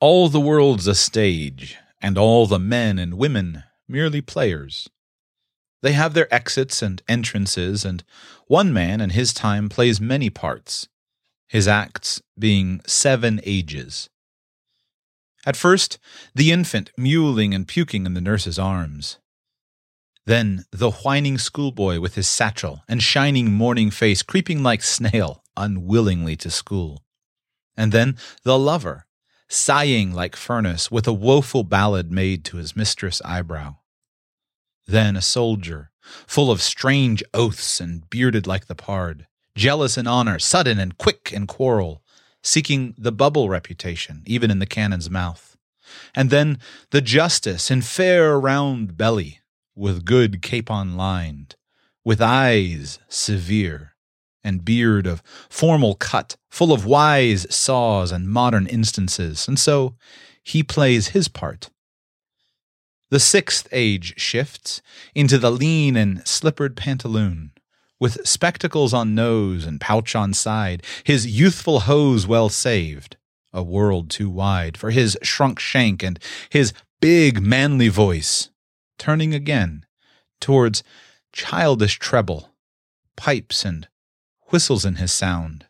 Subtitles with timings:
[0.00, 4.88] All the world's a stage, and all the men and women merely players.
[5.82, 8.04] They have their exits and entrances, and
[8.46, 10.86] one man in his time plays many parts,
[11.48, 14.08] his acts being seven ages.
[15.44, 15.98] At first,
[16.32, 19.18] the infant mewling and puking in the nurse's arms.
[20.26, 26.36] Then the whining schoolboy with his satchel and shining morning face creeping like snail unwillingly
[26.36, 27.02] to school.
[27.76, 29.06] And then the lover,
[29.48, 33.76] sighing like furnace with a woeful ballad made to his mistress' eyebrow.
[34.86, 35.90] Then a soldier,
[36.26, 41.32] full of strange oaths and bearded like the pard, jealous in honor, sudden and quick
[41.32, 42.02] in quarrel,
[42.42, 45.56] seeking the bubble reputation, even in the cannon's mouth.
[46.14, 46.58] And then
[46.90, 49.40] the justice in fair round belly,
[49.74, 51.56] with good capon lined,
[52.04, 53.94] with eyes severe,
[54.48, 59.94] and beard of formal cut, full of wise saws and modern instances, and so
[60.42, 61.70] he plays his part.
[63.10, 64.82] The sixth age shifts
[65.14, 67.52] into the lean and slippered pantaloon,
[68.00, 73.16] with spectacles on nose and pouch on side, his youthful hose well saved,
[73.52, 76.18] a world too wide for his shrunk shank and
[76.50, 78.50] his big manly voice,
[78.98, 79.84] turning again
[80.40, 80.82] towards
[81.32, 82.50] childish treble,
[83.16, 83.88] pipes and
[84.48, 85.66] whistles in his sound.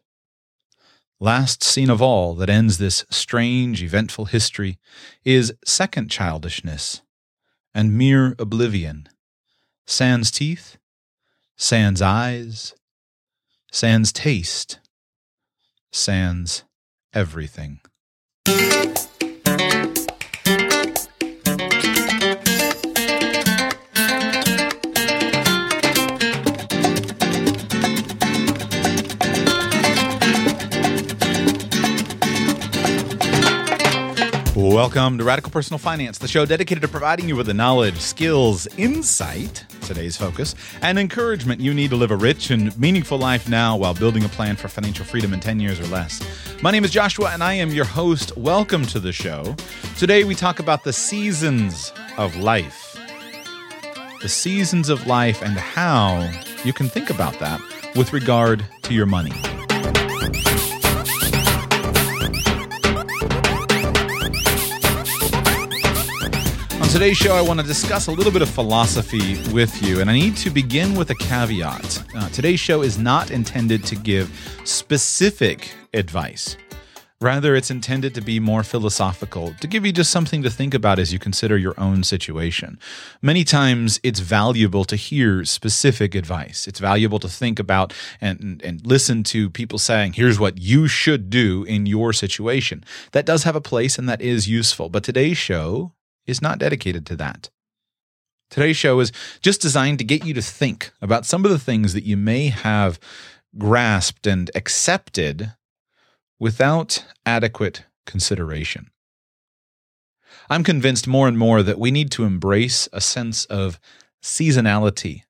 [1.20, 4.78] Last scene of all that ends this strange, eventful history
[5.24, 7.02] is second childishness
[7.74, 9.08] and mere oblivion.
[9.86, 10.78] Sans teeth,
[11.56, 12.74] sans eyes,
[13.72, 14.78] sans taste,
[15.90, 16.64] sans
[17.14, 17.80] everything.
[34.68, 38.66] Welcome to Radical Personal Finance, the show dedicated to providing you with the knowledge, skills,
[38.76, 43.78] insight, today's focus, and encouragement you need to live a rich and meaningful life now
[43.78, 46.22] while building a plan for financial freedom in 10 years or less.
[46.62, 48.36] My name is Joshua, and I am your host.
[48.36, 49.56] Welcome to the show.
[49.96, 52.94] Today, we talk about the seasons of life.
[54.20, 56.30] The seasons of life and how
[56.62, 57.58] you can think about that
[57.96, 59.32] with regard to your money.
[66.98, 70.14] Today's show, I want to discuss a little bit of philosophy with you, and I
[70.14, 72.02] need to begin with a caveat.
[72.12, 74.28] Uh, today's show is not intended to give
[74.64, 76.56] specific advice.
[77.20, 80.98] Rather, it's intended to be more philosophical, to give you just something to think about
[80.98, 82.80] as you consider your own situation.
[83.22, 86.66] Many times, it's valuable to hear specific advice.
[86.66, 90.88] It's valuable to think about and, and, and, listen to people saying, here's what you
[90.88, 92.82] should do in your situation.
[93.12, 94.88] That does have a place and that is useful.
[94.88, 95.92] But today's show
[96.28, 97.50] is not dedicated to that.
[98.50, 99.12] Today's show is
[99.42, 102.48] just designed to get you to think about some of the things that you may
[102.48, 103.00] have
[103.58, 105.54] grasped and accepted
[106.38, 108.90] without adequate consideration.
[110.48, 113.78] I'm convinced more and more that we need to embrace a sense of
[114.22, 115.22] seasonality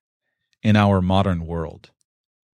[0.63, 1.91] in our modern world.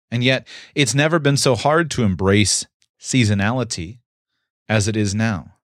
[0.10, 2.66] And yet, it's never been so hard to embrace
[3.00, 4.00] seasonality
[4.70, 5.55] as it is now.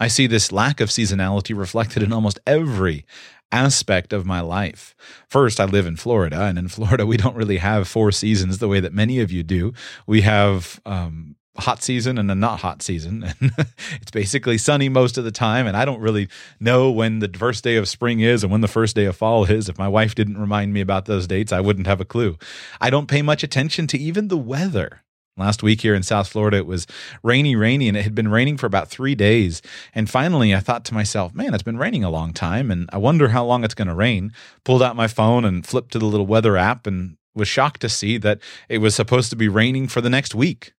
[0.00, 3.04] I see this lack of seasonality reflected in almost every
[3.50, 4.94] aspect of my life.
[5.28, 8.68] First, I live in Florida, and in Florida, we don't really have four seasons the
[8.68, 9.72] way that many of you do.
[10.06, 13.34] We have um, hot season and a not hot season.
[13.40, 13.52] And
[14.00, 15.66] it's basically sunny most of the time.
[15.66, 16.28] And I don't really
[16.60, 19.44] know when the first day of spring is and when the first day of fall
[19.44, 19.68] is.
[19.68, 22.38] If my wife didn't remind me about those dates, I wouldn't have a clue.
[22.80, 25.02] I don't pay much attention to even the weather.
[25.38, 26.86] Last week here in South Florida, it was
[27.22, 29.62] rainy, rainy, and it had been raining for about three days.
[29.94, 32.98] And finally, I thought to myself, man, it's been raining a long time, and I
[32.98, 34.32] wonder how long it's going to rain.
[34.64, 37.88] Pulled out my phone and flipped to the little weather app and was shocked to
[37.88, 40.72] see that it was supposed to be raining for the next week.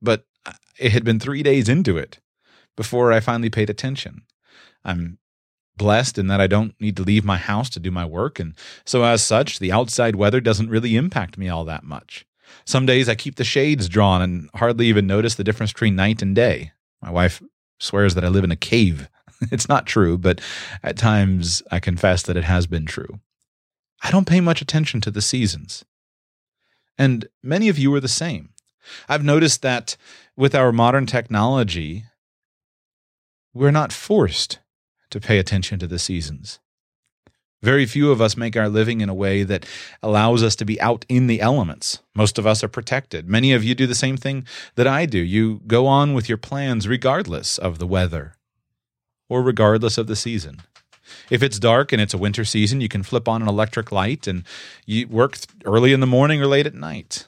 [0.00, 2.20] But uh, it had been three days into it
[2.76, 4.22] before I finally paid attention.
[4.84, 5.18] I'm
[5.76, 8.38] blessed in that I don't need to leave my house to do my work.
[8.38, 12.24] And so, as such, the outside weather doesn't really impact me all that much.
[12.64, 16.22] Some days I keep the shades drawn and hardly even notice the difference between night
[16.22, 16.72] and day.
[17.02, 17.42] My wife
[17.78, 19.08] swears that I live in a cave.
[19.52, 20.40] it's not true, but
[20.82, 23.20] at times I confess that it has been true.
[24.02, 25.84] I don't pay much attention to the seasons.
[26.96, 28.50] And many of you are the same.
[29.08, 29.96] I've noticed that
[30.36, 32.04] with our modern technology,
[33.52, 34.58] we're not forced
[35.10, 36.58] to pay attention to the seasons.
[37.62, 39.66] Very few of us make our living in a way that
[40.02, 41.98] allows us to be out in the elements.
[42.14, 43.28] Most of us are protected.
[43.28, 44.46] Many of you do the same thing
[44.76, 45.18] that I do.
[45.18, 48.34] You go on with your plans regardless of the weather
[49.28, 50.60] or regardless of the season.
[51.30, 54.26] If it's dark and it's a winter season, you can flip on an electric light
[54.26, 54.44] and
[54.86, 57.26] you work early in the morning or late at night.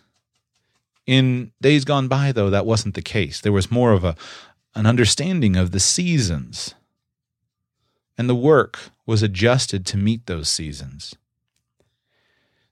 [1.07, 3.41] In days gone by, though, that wasn't the case.
[3.41, 4.15] There was more of a,
[4.75, 6.75] an understanding of the seasons,
[8.21, 11.15] and the work was adjusted to meet those seasons.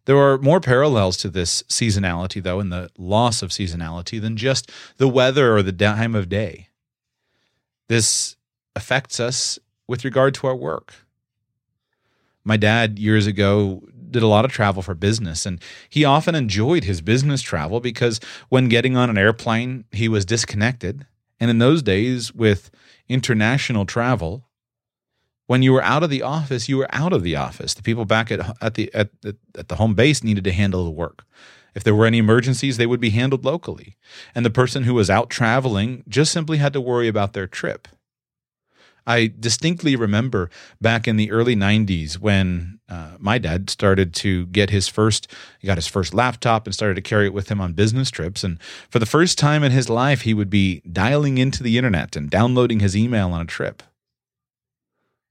[0.05, 4.71] There are more parallels to this seasonality, though, and the loss of seasonality than just
[4.99, 6.69] the weather or the time of day.
[7.89, 8.37] This
[8.77, 10.93] affects us with regard to our work.
[12.45, 16.85] My dad, years ago, did a lot of travel for business, and he often enjoyed
[16.85, 21.07] his business travel because when getting on an airplane, he was disconnected.
[21.41, 22.71] And in those days, with
[23.09, 24.45] international travel,
[25.49, 27.75] when you were out of the office, you were out of the office.
[27.75, 29.11] The people back at at the at,
[29.57, 31.25] at the home base needed to handle the work.
[31.75, 33.97] If there were any emergencies, they would be handled locally.
[34.35, 37.89] And the person who was out traveling just simply had to worry about their trip.
[39.07, 40.51] I distinctly remember
[40.83, 45.29] back in the early 90s when uh, my dad started to get his first,
[45.61, 48.45] he got his first laptop and started to carry it with him on business trips.
[48.45, 48.61] And
[48.91, 52.29] for the first time in his life, he would be dialing into the internet and
[52.29, 53.83] downloading his email on a trip.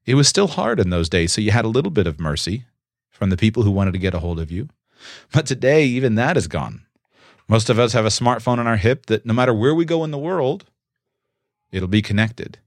[0.07, 2.63] It was still hard in those days, so you had a little bit of mercy
[3.09, 4.69] from the people who wanted to get a hold of you.
[5.33, 6.85] But today, even that is gone.
[7.49, 10.05] Most of us have a smartphone on our hip that no matter where we go
[10.05, 10.65] in the world,
[11.71, 12.57] it'll be connected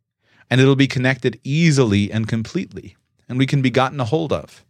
[0.51, 2.97] and it'll be connected easily and completely,
[3.29, 4.65] and we can be gotten a hold of.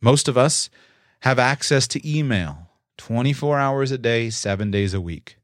[0.00, 0.70] Most of us
[1.20, 2.68] have access to email
[2.98, 5.38] 24 hours a day, seven days a week.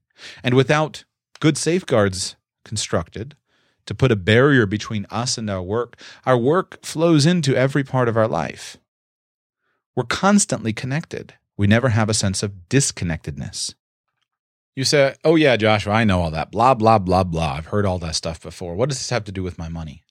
[0.45, 1.05] And without
[1.41, 3.35] good safeguards constructed
[3.87, 8.09] to put a barrier between us and our work, our work flows into every part
[8.09, 8.77] of our life.
[9.95, 11.35] We're constantly connected.
[11.57, 13.75] We never have a sense of disconnectedness.
[14.75, 16.51] You say, oh, yeah, Joshua, I know all that.
[16.51, 17.55] Blah, blah, blah, blah.
[17.55, 18.75] I've heard all that stuff before.
[18.75, 20.03] What does this have to do with my money?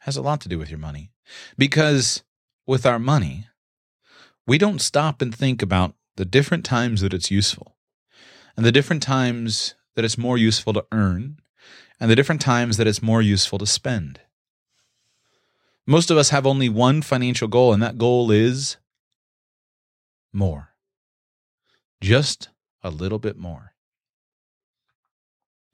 [0.00, 1.10] It has a lot to do with your money.
[1.58, 2.22] Because
[2.66, 3.48] with our money,
[4.46, 7.76] we don't stop and think about the different times that it's useful
[8.56, 11.38] and the different times that it's more useful to earn
[12.00, 14.20] and the different times that it's more useful to spend.
[15.86, 18.78] Most of us have only one financial goal, and that goal is
[20.32, 20.70] more.
[22.00, 22.48] Just
[22.82, 23.72] a little bit more.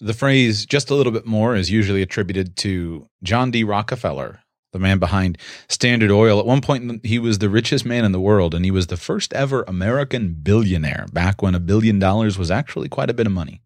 [0.01, 3.65] The phrase just a little bit more is usually attributed to John D.
[3.65, 4.41] Rockefeller,
[4.73, 5.39] the man behind
[5.69, 6.39] Standard Oil.
[6.39, 8.97] At one point, he was the richest man in the world, and he was the
[8.97, 13.33] first ever American billionaire back when a billion dollars was actually quite a bit of
[13.33, 13.63] money.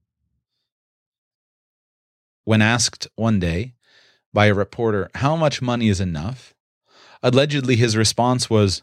[2.51, 3.75] When asked one day
[4.35, 6.53] by a reporter how much money is enough,
[7.23, 8.83] allegedly his response was,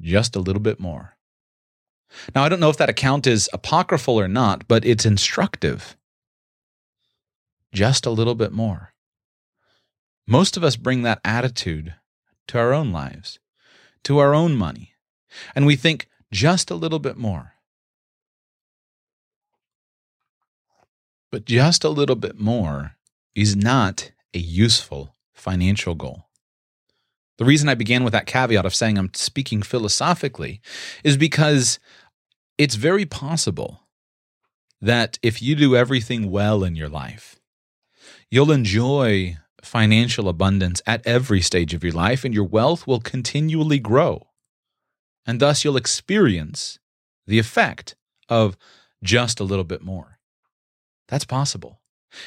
[0.00, 1.18] just a little bit more.
[2.34, 5.98] Now, I don't know if that account is apocryphal or not, but it's instructive.
[7.74, 8.94] Just a little bit more.
[10.26, 11.94] Most of us bring that attitude
[12.46, 13.38] to our own lives,
[14.04, 14.94] to our own money,
[15.54, 17.52] and we think just a little bit more.
[21.30, 22.96] But just a little bit more
[23.34, 26.24] is not a useful financial goal.
[27.38, 30.60] The reason I began with that caveat of saying I'm speaking philosophically
[31.04, 31.78] is because
[32.56, 33.86] it's very possible
[34.80, 37.40] that if you do everything well in your life,
[38.30, 43.78] you'll enjoy financial abundance at every stage of your life and your wealth will continually
[43.78, 44.28] grow.
[45.26, 46.78] And thus you'll experience
[47.26, 47.94] the effect
[48.28, 48.56] of
[49.02, 50.17] just a little bit more.
[51.08, 51.80] That's possible.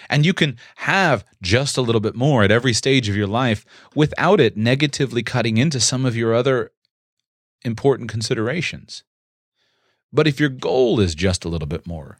[0.09, 3.65] And you can have just a little bit more at every stage of your life
[3.95, 6.71] without it negatively cutting into some of your other
[7.63, 9.03] important considerations.
[10.13, 12.17] But if your goal is just a little bit more,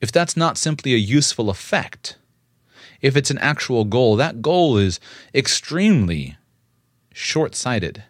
[0.00, 2.16] if that's not simply a useful effect,
[3.00, 5.00] if it's an actual goal, that goal is
[5.34, 6.36] extremely
[7.12, 8.04] short sighted.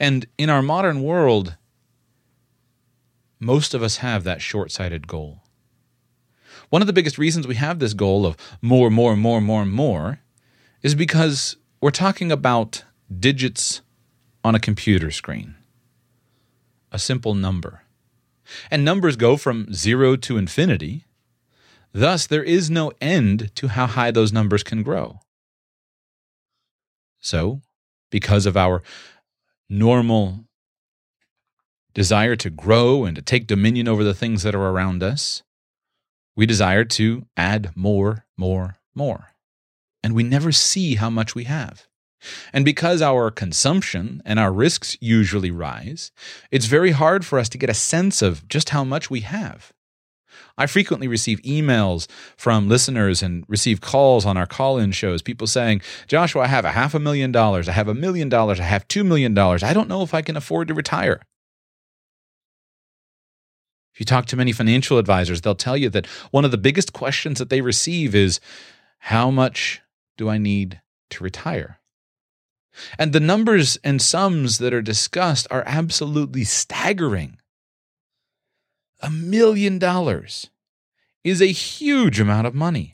[0.00, 1.56] And in our modern world,
[3.38, 5.43] most of us have that short sighted goal.
[6.74, 10.18] One of the biggest reasons we have this goal of more, more, more, more, more
[10.82, 12.82] is because we're talking about
[13.16, 13.80] digits
[14.42, 15.54] on a computer screen,
[16.90, 17.82] a simple number.
[18.72, 21.04] And numbers go from zero to infinity.
[21.92, 25.20] Thus, there is no end to how high those numbers can grow.
[27.20, 27.60] So,
[28.10, 28.82] because of our
[29.70, 30.40] normal
[31.94, 35.44] desire to grow and to take dominion over the things that are around us,
[36.36, 39.28] we desire to add more, more, more.
[40.02, 41.88] and we never see how much we have.
[42.52, 46.12] And because our consumption and our risks usually rise,
[46.50, 49.72] it's very hard for us to get a sense of just how much we have.
[50.56, 55.46] I frequently receive emails from listeners and receive calls on our call in shows, people
[55.46, 58.64] saying, Joshua, I have a half a million dollars, I have a million dollars, I
[58.64, 59.62] have two million dollars.
[59.62, 61.20] I don't know if I can afford to retire.
[63.94, 66.92] If you talk to many financial advisors, they'll tell you that one of the biggest
[66.92, 68.40] questions that they receive is,
[68.98, 69.82] How much
[70.16, 71.78] do I need to retire?
[72.98, 77.38] And the numbers and sums that are discussed are absolutely staggering.
[79.00, 80.50] A million dollars
[81.22, 82.93] is a huge amount of money.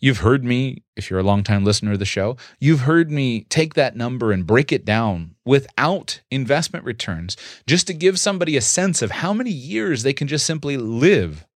[0.00, 3.74] You've heard me, if you're a longtime listener of the show, you've heard me take
[3.74, 7.36] that number and break it down without investment returns
[7.66, 11.46] just to give somebody a sense of how many years they can just simply live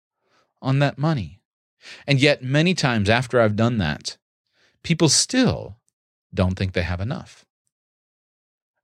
[0.62, 1.40] on that money.
[2.06, 4.18] And yet, many times after I've done that,
[4.82, 5.78] people still
[6.32, 7.44] don't think they have enough.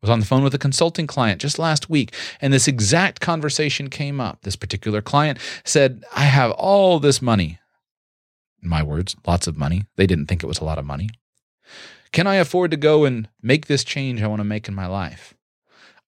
[0.02, 3.20] I was on the phone with a consulting client just last week, and this exact
[3.20, 4.42] conversation came up.
[4.42, 7.58] This particular client said, I have all this money.
[8.62, 9.84] In my words, lots of money.
[9.96, 11.10] They didn't think it was a lot of money.
[12.12, 14.86] Can I afford to go and make this change I want to make in my
[14.86, 15.34] life?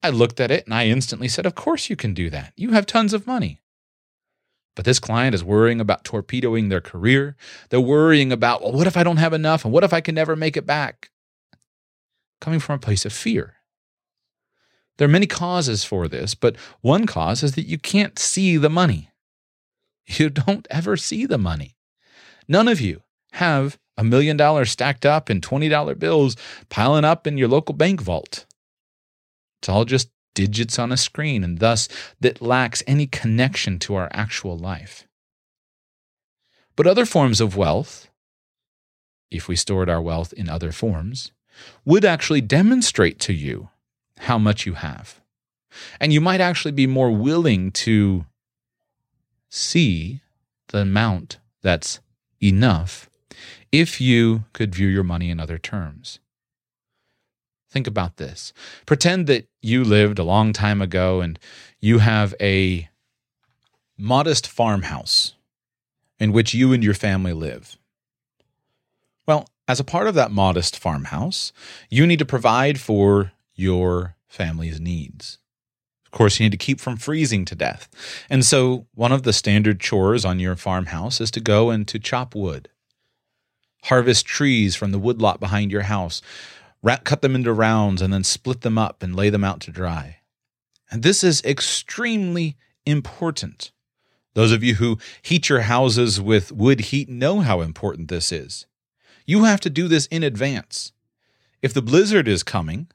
[0.02, 2.52] I looked at it and I instantly said, Of course you can do that.
[2.56, 3.60] You have tons of money.
[4.76, 7.36] But this client is worrying about torpedoing their career.
[7.68, 9.64] They're worrying about, well, what if I don't have enough?
[9.64, 11.10] And what if I can never make it back?
[12.40, 13.54] coming from a place of fear.
[14.96, 18.70] There are many causes for this, but one cause is that you can't see the
[18.70, 19.10] money.
[20.06, 21.76] You don't ever see the money.
[22.48, 23.02] None of you
[23.32, 26.36] have a million dollars stacked up in $20 bills
[26.68, 28.46] piling up in your local bank vault.
[29.60, 31.88] It's all just digits on a screen, and thus
[32.20, 35.06] that lacks any connection to our actual life.
[36.76, 38.08] But other forms of wealth,
[39.32, 41.32] if we stored our wealth in other forms,
[41.84, 43.70] would actually demonstrate to you
[44.20, 45.20] how much you have.
[46.00, 48.24] And you might actually be more willing to
[49.50, 50.20] see
[50.68, 51.98] the amount that's
[52.42, 53.09] enough
[53.71, 56.18] if you could view your money in other terms.
[57.71, 58.52] Think about this.
[58.87, 61.38] Pretend that you lived a long time ago and
[61.80, 62.88] you have a
[63.99, 65.35] modest farmhouse
[66.18, 67.76] in which you and your family live.
[69.26, 71.52] Well, as a part of that modest farmhouse,
[71.90, 75.38] you need to provide for your family's needs.
[76.08, 77.86] Of course, you need to keep from freezing to death.
[78.30, 81.98] And so, one of the standard chores on your farmhouse is to go and to
[81.98, 82.70] chop wood,
[83.84, 86.22] harvest trees from the woodlot behind your house,
[87.04, 90.16] cut them into rounds, and then split them up and lay them out to dry.
[90.90, 93.70] And this is extremely important.
[94.32, 98.66] Those of you who heat your houses with wood heat know how important this is.
[99.26, 100.92] You have to do this in advance.
[101.60, 102.88] If the blizzard is coming,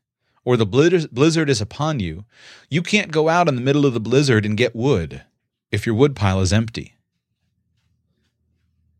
[0.46, 2.26] or the blizzard is upon you,
[2.70, 5.24] you can't go out in the middle of the blizzard and get wood
[5.72, 6.96] if your wood pile is empty.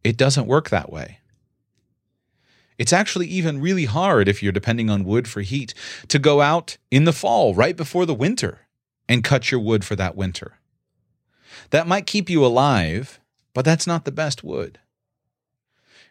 [0.04, 1.20] It doesn't work that way.
[2.78, 5.74] It's actually even really hard if you're depending on wood for heat
[6.08, 8.62] to go out in the fall, right before the winter,
[9.08, 10.60] and cut your wood for that winter.
[11.70, 13.20] That might keep you alive,
[13.54, 14.80] but that's not the best wood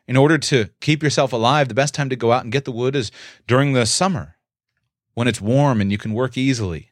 [0.06, 2.72] in order to keep yourself alive, the best time to go out and get the
[2.72, 3.10] wood is
[3.46, 4.36] during the summer
[5.14, 6.90] when it's warm and you can work easily.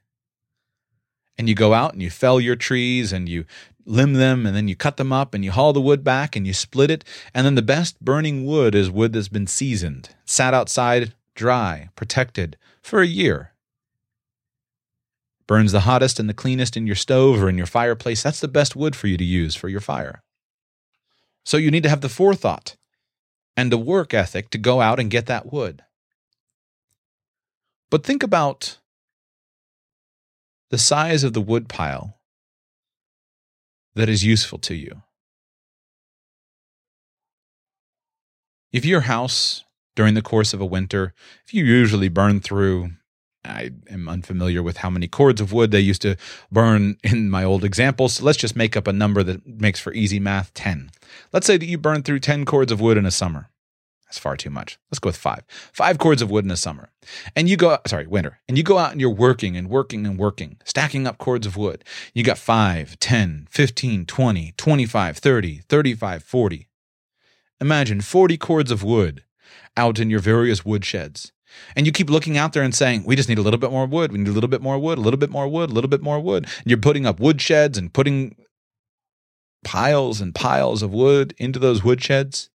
[1.38, 3.46] And you go out and you fell your trees and you
[3.86, 6.46] limb them and then you cut them up and you haul the wood back and
[6.46, 7.04] you split it.
[7.34, 12.56] And then the best burning wood is wood that's been seasoned, sat outside dry, protected
[12.82, 13.52] for a year.
[15.46, 18.22] Burns the hottest and the cleanest in your stove or in your fireplace.
[18.22, 20.22] That's the best wood for you to use for your fire.
[21.44, 22.76] So you need to have the forethought
[23.56, 25.82] and the work ethic to go out and get that wood.
[27.90, 28.78] But think about
[30.70, 32.18] the size of the wood pile
[33.96, 35.02] that is useful to you.
[38.72, 39.64] If your house
[39.96, 41.12] during the course of a winter,
[41.44, 42.90] if you usually burn through,
[43.44, 46.16] I am unfamiliar with how many cords of wood they used to
[46.52, 48.14] burn in my old examples.
[48.14, 50.90] So let's just make up a number that makes for easy math 10.
[51.32, 53.50] Let's say that you burn through 10 cords of wood in a summer.
[54.10, 54.76] That's far too much.
[54.90, 55.44] Let's go with five.
[55.72, 56.90] Five cords of wood in a summer.
[57.36, 58.40] And you go, sorry, winter.
[58.48, 61.56] And you go out and you're working and working and working, stacking up cords of
[61.56, 61.84] wood.
[62.12, 66.68] You got 5, 10, 15, 20, 25, 30, 35, 40.
[67.60, 69.22] Imagine 40 cords of wood
[69.76, 71.30] out in your various wood sheds.
[71.76, 73.86] And you keep looking out there and saying, we just need a little bit more
[73.86, 74.10] wood.
[74.10, 76.02] We need a little bit more wood, a little bit more wood, a little bit
[76.02, 76.46] more wood.
[76.46, 78.34] And you're putting up wood sheds and putting
[79.62, 82.50] piles and piles of wood into those wood sheds.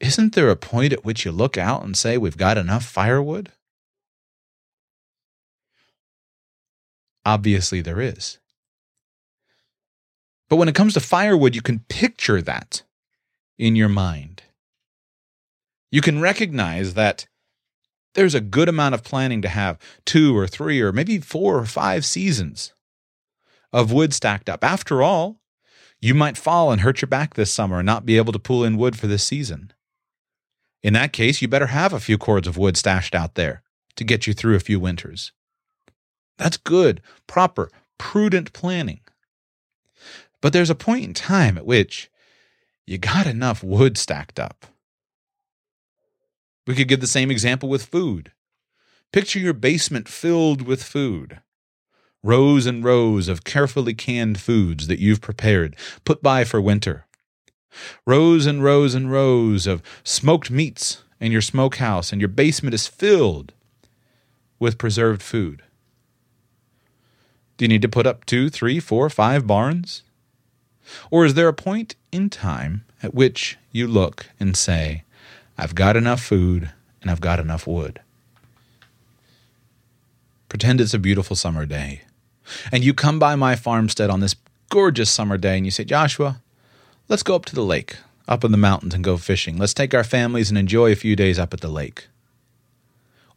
[0.00, 3.52] Isn't there a point at which you look out and say, We've got enough firewood?
[7.24, 8.38] Obviously, there is.
[10.48, 12.82] But when it comes to firewood, you can picture that
[13.58, 14.42] in your mind.
[15.90, 17.26] You can recognize that
[18.14, 21.66] there's a good amount of planning to have two or three or maybe four or
[21.66, 22.72] five seasons
[23.72, 24.64] of wood stacked up.
[24.64, 25.40] After all,
[26.00, 28.64] you might fall and hurt your back this summer and not be able to pull
[28.64, 29.72] in wood for this season.
[30.82, 33.62] In that case, you better have a few cords of wood stashed out there
[33.96, 35.32] to get you through a few winters.
[36.36, 39.00] That's good, proper, prudent planning.
[40.40, 42.10] But there's a point in time at which
[42.86, 44.66] you got enough wood stacked up.
[46.66, 48.32] We could give the same example with food.
[49.12, 51.40] Picture your basement filled with food
[52.22, 57.06] rows and rows of carefully canned foods that you've prepared, put by for winter.
[58.06, 62.86] Rows and rows and rows of smoked meats in your smokehouse, and your basement is
[62.86, 63.52] filled
[64.58, 65.62] with preserved food.
[67.56, 70.02] Do you need to put up two, three, four, five barns?
[71.10, 75.02] Or is there a point in time at which you look and say,
[75.56, 76.70] I've got enough food
[77.02, 78.00] and I've got enough wood?
[80.48, 82.02] Pretend it's a beautiful summer day
[82.72, 84.36] and you come by my farmstead on this
[84.70, 86.40] gorgeous summer day and you say, Joshua,
[87.08, 87.96] let's go up to the lake,
[88.26, 89.56] up in the mountains and go fishing.
[89.56, 92.08] Let's take our families and enjoy a few days up at the lake.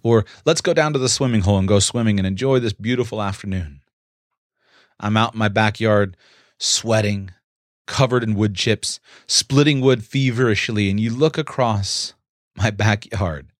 [0.03, 3.21] Or let's go down to the swimming hole and go swimming and enjoy this beautiful
[3.21, 3.81] afternoon.
[4.99, 6.17] I'm out in my backyard
[6.57, 7.31] sweating,
[7.87, 12.13] covered in wood chips, splitting wood feverishly, and you look across
[12.55, 13.51] my backyard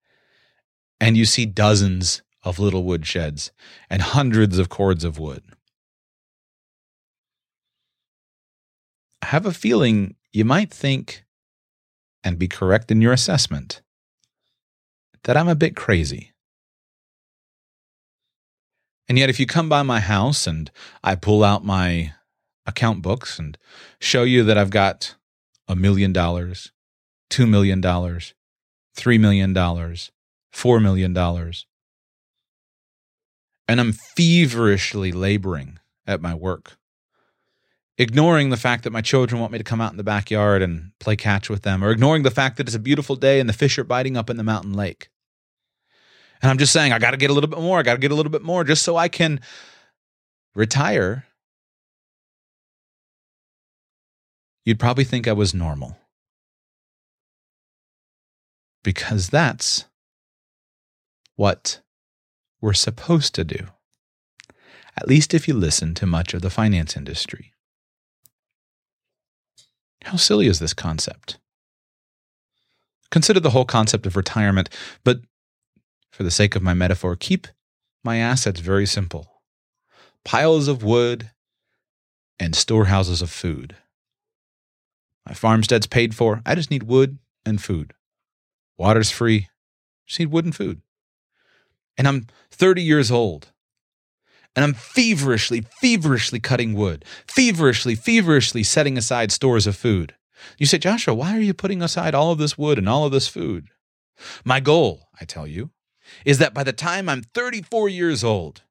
[1.00, 3.52] and you see dozens of little wood sheds
[3.90, 5.44] and hundreds of cords of wood.
[9.24, 11.24] Have a feeling you might think,
[12.24, 13.82] and be correct in your assessment,
[15.24, 16.34] that I'm a bit crazy.
[19.08, 20.72] And yet, if you come by my house and
[21.04, 22.14] I pull out my
[22.66, 23.58] account books and
[24.00, 25.16] show you that I've got
[25.68, 26.72] a million dollars,
[27.30, 28.34] two million dollars,
[28.96, 30.12] three million dollars,
[30.52, 31.66] four million dollars,
[33.68, 36.78] and I'm feverishly laboring at my work,
[38.02, 40.92] ignoring the fact that my children want me to come out in the backyard and
[41.00, 43.54] play catch with them, or ignoring the fact that it's a beautiful day and the
[43.54, 45.10] fish are biting up in the mountain lake.
[46.42, 47.78] And I'm just saying, I got to get a little bit more.
[47.78, 49.40] I got to get a little bit more just so I can
[50.56, 51.28] retire.
[54.66, 55.98] You'd probably think I was normal.
[58.84, 59.86] Because that's
[61.36, 61.82] what
[62.60, 63.68] we're supposed to do,
[64.98, 67.54] at least if you listen to much of the finance industry.
[70.04, 71.38] How silly is this concept?
[73.10, 74.70] Consider the whole concept of retirement,
[75.04, 75.22] but
[76.12, 77.48] for the sake of my metaphor, keep
[78.04, 79.28] my assets very simple
[80.24, 81.32] piles of wood
[82.40, 83.76] and storehouses of food.
[85.28, 86.42] My farmstead's paid for.
[86.46, 87.94] I just need wood and food.
[88.78, 89.50] Water's free.
[90.06, 90.82] Just need wood and food
[91.98, 93.52] and I'm 30 years old.
[94.56, 100.16] And I'm feverishly, feverishly cutting wood, feverishly, feverishly setting aside stores of food.
[100.58, 103.12] You say, Joshua, why are you putting aside all of this wood and all of
[103.12, 103.68] this food?
[104.44, 105.72] My goal, I tell you,
[106.26, 108.64] is that by the time I'm 34 years old,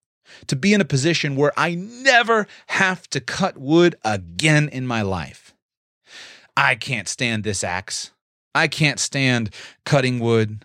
[0.47, 5.03] to be in a position where I never have to cut wood again in my
[5.03, 5.55] life.
[6.57, 8.11] I can't stand this axe.
[8.55, 10.65] I can't stand cutting wood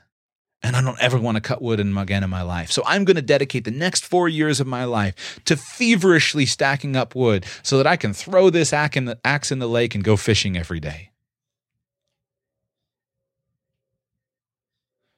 [0.65, 2.71] and I don't ever want to cut wood again in my life.
[2.71, 6.95] So I'm going to dedicate the next four years of my life to feverishly stacking
[6.95, 10.57] up wood so that I can throw this axe in the, lake and go fishing
[10.57, 11.11] every day.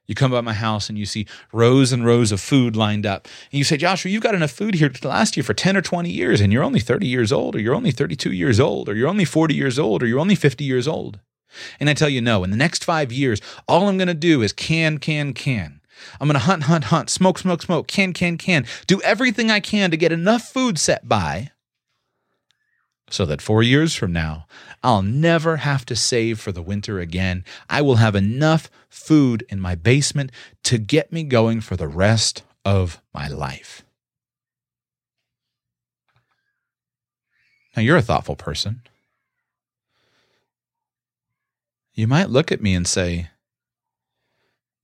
[0.06, 3.28] You come by my house and you see rows and rows of food lined up.
[3.52, 5.82] And you say, Joshua, you've got enough food here to last you for 10 or
[5.82, 8.96] 20 years, and you're only 30 years old, or you're only 32 years old, or
[8.96, 11.20] you're only 40 years old, or you're only 50 years old.
[11.80, 14.42] And I tell you, no, in the next five years, all I'm going to do
[14.42, 15.82] is can, can, can.
[16.20, 18.66] I'm going to hunt, hunt, hunt, smoke, smoke, smoke, can, can, can.
[18.86, 21.52] Do everything I can to get enough food set by
[23.10, 24.46] so that four years from now,
[24.84, 27.46] I'll never have to save for the winter again.
[27.70, 30.32] I will have enough food in my basement
[30.64, 33.84] to get me going for the rest of my life.
[37.76, 38.82] Now, you're a thoughtful person.
[41.98, 43.32] You might look at me and say,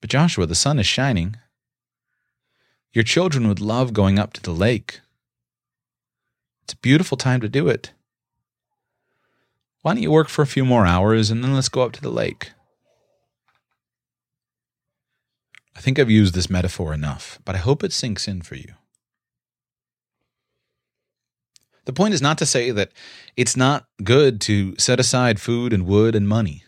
[0.02, 1.36] But Joshua, the sun is shining.
[2.92, 5.00] Your children would love going up to the lake.
[6.64, 7.92] It's a beautiful time to do it.
[9.84, 12.02] Why don't you work for a few more hours and then let's go up to
[12.02, 12.52] the lake?
[15.76, 18.74] I think I've used this metaphor enough, but I hope it sinks in for you.
[21.86, 22.92] The point is not to say that
[23.38, 26.64] it's not good to set aside food and wood and money.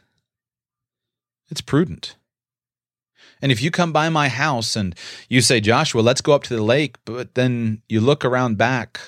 [1.49, 2.15] It's prudent.
[3.41, 4.95] And if you come by my house and
[5.29, 8.99] you say, Joshua, let's go up to the lake, but then you look around back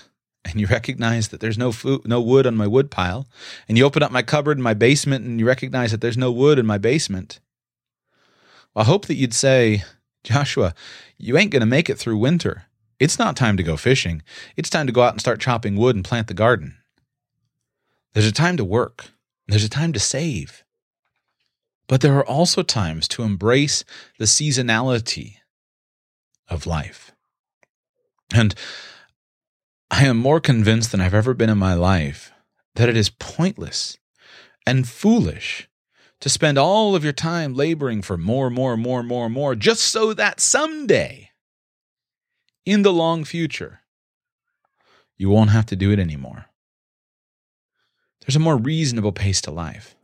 [0.45, 3.27] and you recognize that there's no food, no wood on my wood pile,
[3.67, 6.31] and you open up my cupboard in my basement and you recognize that there's no
[6.31, 7.39] wood in my basement,
[8.77, 9.83] well, I hope that you'd say,
[10.23, 10.75] Joshua,
[11.17, 12.65] you ain't going to make it through winter.
[12.99, 14.21] It's not time to go fishing.
[14.55, 16.77] It's time to go out and start chopping wood and plant the garden.
[18.13, 19.05] There's a time to work.
[19.47, 20.63] There's a time to save.
[21.87, 23.83] But there are also times to embrace
[24.19, 25.37] the seasonality
[26.49, 27.11] of life.
[28.33, 28.53] And
[29.89, 32.31] I am more convinced than I've ever been in my life
[32.75, 33.97] that it is pointless
[34.65, 35.69] and foolish
[36.19, 40.13] to spend all of your time laboring for more, more, more, more, more, just so
[40.13, 41.31] that someday,
[42.65, 43.81] in the long future,
[45.15, 46.45] you won't have to do it anymore.
[48.21, 49.95] There's a more reasonable pace to life.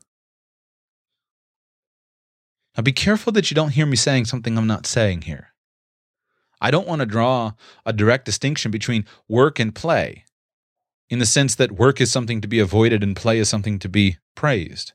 [2.76, 5.50] Now be careful that you don't hear me saying something I'm not saying here.
[6.60, 7.54] I don't want to draw
[7.86, 10.26] a direct distinction between work and play
[11.10, 13.90] in the sense that work is something to be avoided and play is something to
[13.90, 14.94] be praised.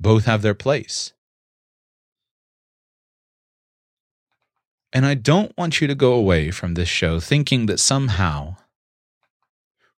[0.00, 1.12] Both have their place.
[4.92, 8.56] And I don't want you to go away from this show thinking that somehow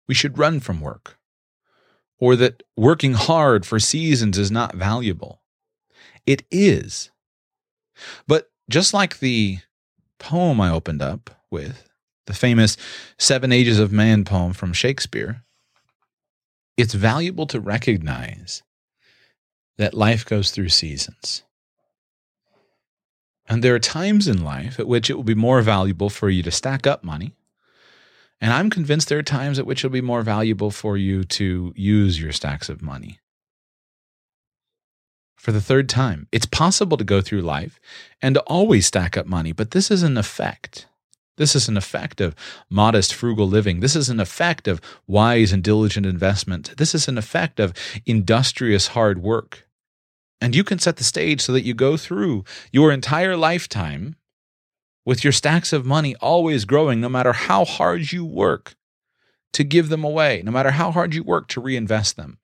[0.08, 1.18] we should run from work
[2.18, 5.42] or that working hard for seasons is not valuable.
[6.26, 7.10] It is.
[8.26, 9.58] But just like the
[10.18, 11.88] poem I opened up with,
[12.26, 12.76] the famous
[13.18, 15.42] Seven Ages of Man poem from Shakespeare,
[16.76, 18.62] it's valuable to recognize
[19.76, 21.42] that life goes through seasons.
[23.46, 26.42] And there are times in life at which it will be more valuable for you
[26.42, 27.34] to stack up money.
[28.40, 31.72] And I'm convinced there are times at which it'll be more valuable for you to
[31.76, 33.20] use your stacks of money.
[35.44, 37.78] For the third time, it's possible to go through life
[38.22, 40.87] and to always stack up money, but this is an effect.
[41.37, 42.35] This is an effect of
[42.70, 43.80] modest, frugal living.
[43.80, 46.74] This is an effect of wise and diligent investment.
[46.78, 47.74] This is an effect of
[48.07, 49.68] industrious hard work.
[50.40, 54.16] And you can set the stage so that you go through your entire lifetime
[55.04, 58.76] with your stacks of money always growing, no matter how hard you work
[59.52, 62.38] to give them away, no matter how hard you work to reinvest them.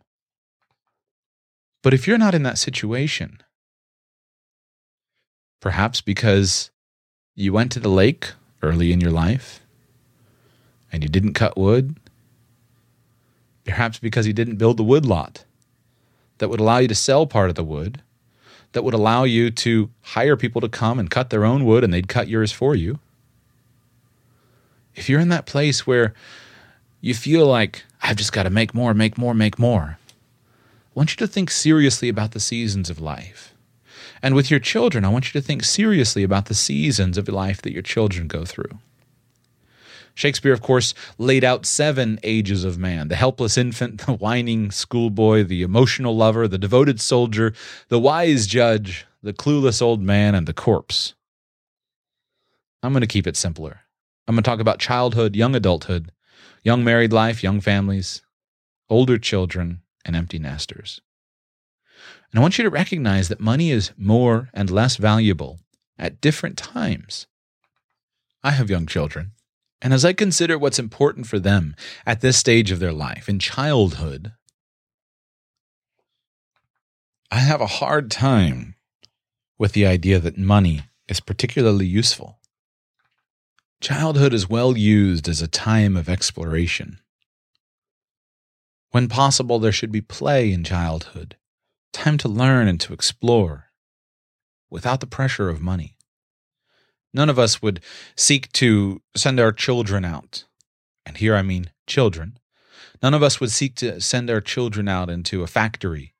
[1.83, 3.41] But if you're not in that situation,
[5.61, 6.71] perhaps because
[7.35, 9.61] you went to the lake early in your life
[10.93, 11.97] and you didn't cut wood,
[13.65, 15.45] perhaps because you didn't build the wood lot
[16.39, 18.03] that would allow you to sell part of the wood,
[18.73, 21.93] that would allow you to hire people to come and cut their own wood and
[21.93, 22.99] they'd cut yours for you.
[24.95, 26.15] If you're in that place where
[27.01, 29.99] you feel like, I've just got to make more, make more, make more,
[31.01, 33.55] want you to think seriously about the seasons of life.
[34.23, 37.63] And with your children, I want you to think seriously about the seasons of life
[37.63, 38.79] that your children go through.
[40.15, 45.43] Shakespeare, of course, laid out seven ages of man the helpless infant, the whining schoolboy,
[45.43, 47.55] the emotional lover, the devoted soldier,
[47.89, 51.15] the wise judge, the clueless old man, and the corpse.
[52.83, 53.81] I'm going to keep it simpler.
[54.29, 56.13] I'm going to talk about childhood, young adulthood,
[56.63, 58.21] young married life, young families,
[58.91, 61.01] older children, and empty nesters.
[62.31, 65.61] And I want you to recognize that money is more and less valuable
[65.99, 67.27] at different times.
[68.43, 69.33] I have young children.
[69.83, 73.39] And as I consider what's important for them at this stage of their life, in
[73.39, 74.33] childhood,
[77.31, 78.75] I have a hard time
[79.59, 82.39] with the idea that money is particularly useful.
[83.81, 86.99] Childhood is well used as a time of exploration.
[88.91, 91.37] When possible, there should be play in childhood,
[91.93, 93.67] time to learn and to explore,
[94.69, 95.97] without the pressure of money.
[97.13, 97.81] None of us would
[98.17, 100.45] seek to send our children out.
[101.07, 102.39] And here I mean children.
[103.03, 106.15] None of us would seek to send our children out into a factory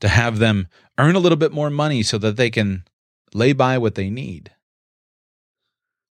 [0.00, 2.84] to have them earn a little bit more money so that they can
[3.32, 4.52] lay by what they need.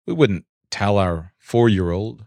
[0.06, 2.26] We wouldn't tell our four year old,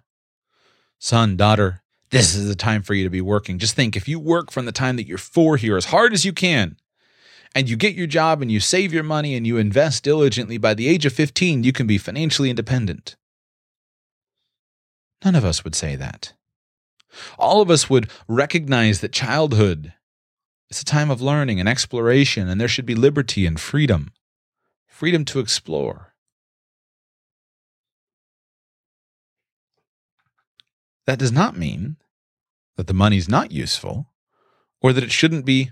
[0.99, 3.59] son, daughter, this is the time for you to be working.
[3.59, 6.25] Just think if you work from the time that you're four here as hard as
[6.25, 6.77] you can,
[7.55, 10.75] and you get your job and you save your money and you invest diligently, by
[10.75, 13.17] the age of 15, you can be financially independent.
[15.25, 16.33] None of us would say that.
[17.39, 19.93] All of us would recognize that childhood
[20.71, 24.13] is a time of learning and exploration, and there should be liberty and freedom
[25.01, 26.10] freedom to explore,
[31.07, 31.97] That does not mean
[32.77, 34.13] that the money's not useful
[34.81, 35.71] or that it shouldn't be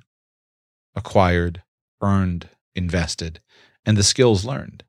[0.94, 1.62] acquired,
[2.02, 3.40] earned, invested,
[3.86, 4.84] and the skills learned.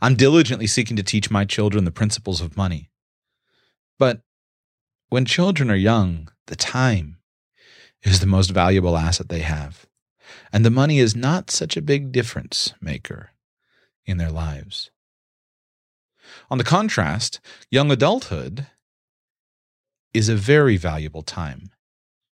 [0.00, 2.90] I'm diligently seeking to teach my children the principles of money.
[3.98, 4.22] But
[5.08, 7.18] when children are young, the time
[8.02, 9.86] is the most valuable asset they have.
[10.52, 13.30] And the money is not such a big difference maker
[14.04, 14.90] in their lives.
[16.50, 18.66] On the contrast, young adulthood
[20.14, 21.70] is a very valuable time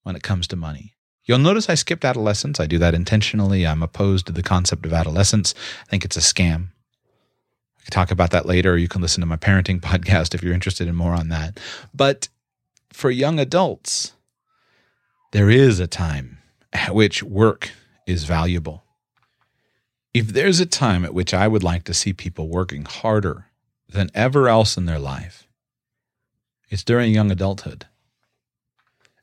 [0.04, 0.94] when it comes to money.
[1.24, 2.60] You'll notice I skipped adolescence.
[2.60, 3.66] I do that intentionally.
[3.66, 5.54] I'm opposed to the concept of adolescence.
[5.82, 6.68] I think it's a scam.
[7.78, 10.42] I can talk about that later, or you can listen to my parenting podcast if
[10.42, 11.58] you're interested in more on that.
[11.94, 12.28] But
[12.92, 14.12] for young adults,
[15.32, 16.38] there is a time
[16.72, 17.70] at which work
[18.06, 18.84] is valuable.
[20.12, 23.46] If there's a time at which I would like to see people working harder
[23.88, 25.48] than ever else in their life,
[26.68, 27.86] it's during young adulthood,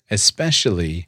[0.09, 1.07] especially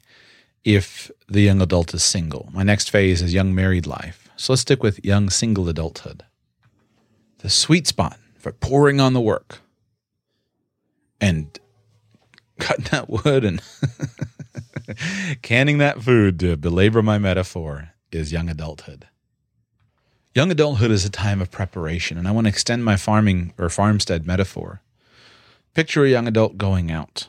[0.64, 2.48] if the young adult is single.
[2.52, 4.30] My next phase is young married life.
[4.36, 6.24] So let's stick with young single adulthood.
[7.38, 9.60] The sweet spot for pouring on the work
[11.20, 11.58] and
[12.58, 13.62] cutting that wood and
[15.42, 19.06] canning that food to belabor my metaphor is young adulthood.
[20.34, 23.68] Young adulthood is a time of preparation, and I want to extend my farming or
[23.68, 24.82] farmstead metaphor.
[25.74, 27.28] Picture a young adult going out,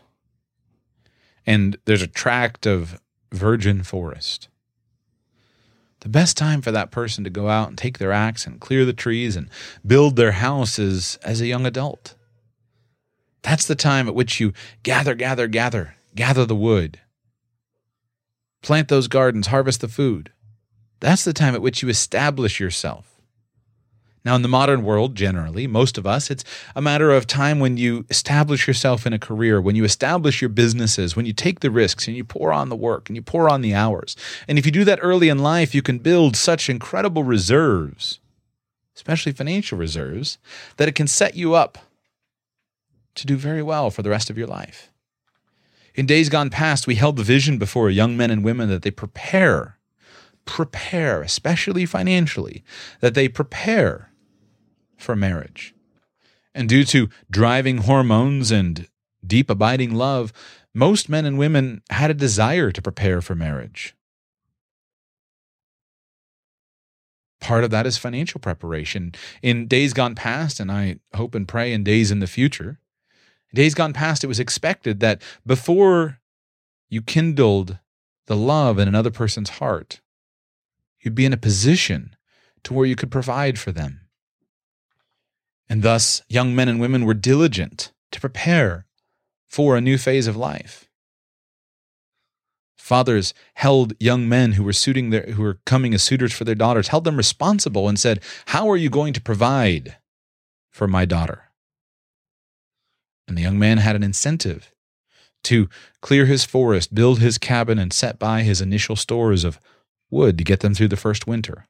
[1.47, 4.49] and there's a tract of virgin forest.
[6.01, 8.86] The best time for that person to go out and take their axe and clear
[8.86, 9.49] the trees and
[9.84, 12.13] build their house is as a young adult.
[13.41, 14.53] That's the time at which you
[14.84, 16.99] gather, gather, gather, gather the wood,
[18.62, 20.31] plant those gardens, harvest the food.
[20.99, 23.14] That's the time at which you establish yourself.
[24.25, 26.43] Now, in the modern world, generally, most of us, it's
[26.75, 30.49] a matter of time when you establish yourself in a career, when you establish your
[30.49, 33.47] businesses, when you take the risks and you pour on the work and you pour
[33.47, 34.15] on the hours.
[34.47, 38.19] And if you do that early in life, you can build such incredible reserves,
[38.95, 40.39] especially financial reserves,
[40.77, 41.77] that it can set you up
[43.13, 44.89] to do very well for the rest of your life.
[45.93, 48.91] In days gone past, we held the vision before young men and women that they
[48.91, 49.77] prepare,
[50.45, 52.63] prepare, especially financially,
[53.01, 54.09] that they prepare
[54.97, 55.73] for marriage.
[56.53, 58.88] And due to driving hormones and
[59.25, 60.31] deep abiding love,
[60.73, 63.95] most men and women had a desire to prepare for marriage.
[67.41, 69.13] Part of that is financial preparation.
[69.41, 72.79] In days gone past, and I hope and pray in days in the future,
[73.53, 76.19] days gone past, it was expected that before
[76.89, 77.79] you kindled
[78.27, 80.01] the love in another person's heart,
[81.01, 82.15] you'd be in a position
[82.63, 84.01] to where you could provide for them.
[85.69, 88.86] And thus, young men and women were diligent to prepare
[89.47, 90.89] for a new phase of life.
[92.78, 96.54] Fathers held young men who were suiting their, who were coming as suitors for their
[96.54, 99.97] daughters, held them responsible and said, How are you going to provide
[100.69, 101.45] for my daughter?
[103.28, 104.71] And the young man had an incentive
[105.45, 105.67] to
[106.01, 109.60] clear his forest, build his cabin, and set by his initial stores of
[110.12, 111.65] wood to get them through the first winter.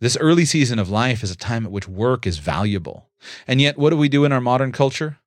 [0.00, 3.08] This early season of life is a time at which work is valuable.
[3.46, 5.18] And yet, what do we do in our modern culture?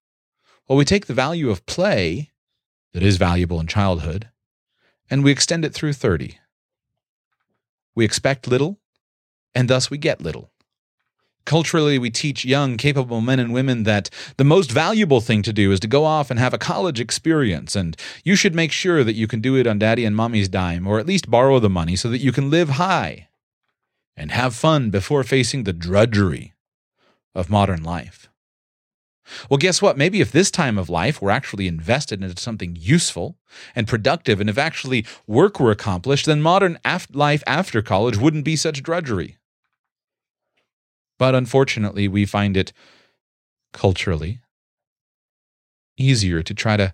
[0.67, 2.31] Well, we take the value of play
[2.93, 4.29] that is valuable in childhood
[5.11, 6.39] and we extend it through 30.
[7.93, 8.79] We expect little,
[9.53, 10.51] and thus we get little.
[11.43, 15.73] Culturally, we teach young, capable men and women that the most valuable thing to do
[15.73, 19.15] is to go off and have a college experience, and you should make sure that
[19.15, 21.97] you can do it on daddy and mommy's dime, or at least borrow the money
[21.97, 23.27] so that you can live high
[24.15, 26.53] and have fun before facing the drudgery
[27.33, 28.29] of modern life.
[29.49, 29.97] Well, guess what?
[29.97, 33.37] Maybe if this time of life were actually invested into something useful
[33.75, 38.45] and productive, and if actually work were accomplished, then modern af- life after college wouldn't
[38.45, 39.37] be such drudgery.
[41.17, 42.73] But unfortunately, we find it
[43.73, 44.41] culturally
[45.97, 46.93] easier to try to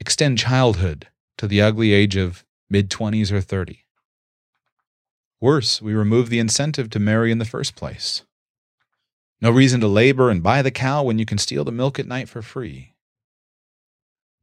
[0.00, 3.85] extend childhood to the ugly age of mid 20s or 30.
[5.40, 8.22] Worse, we remove the incentive to marry in the first place.
[9.40, 12.06] No reason to labor and buy the cow when you can steal the milk at
[12.06, 12.94] night for free.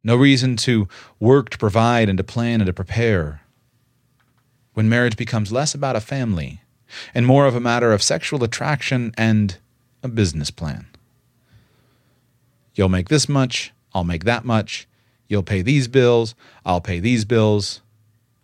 [0.03, 0.87] No reason to
[1.19, 3.41] work to provide and to plan and to prepare.
[4.73, 6.61] When marriage becomes less about a family
[7.13, 9.57] and more of a matter of sexual attraction and
[10.03, 10.85] a business plan.
[12.75, 14.87] You'll make this much, I'll make that much.
[15.27, 17.81] You'll pay these bills, I'll pay these bills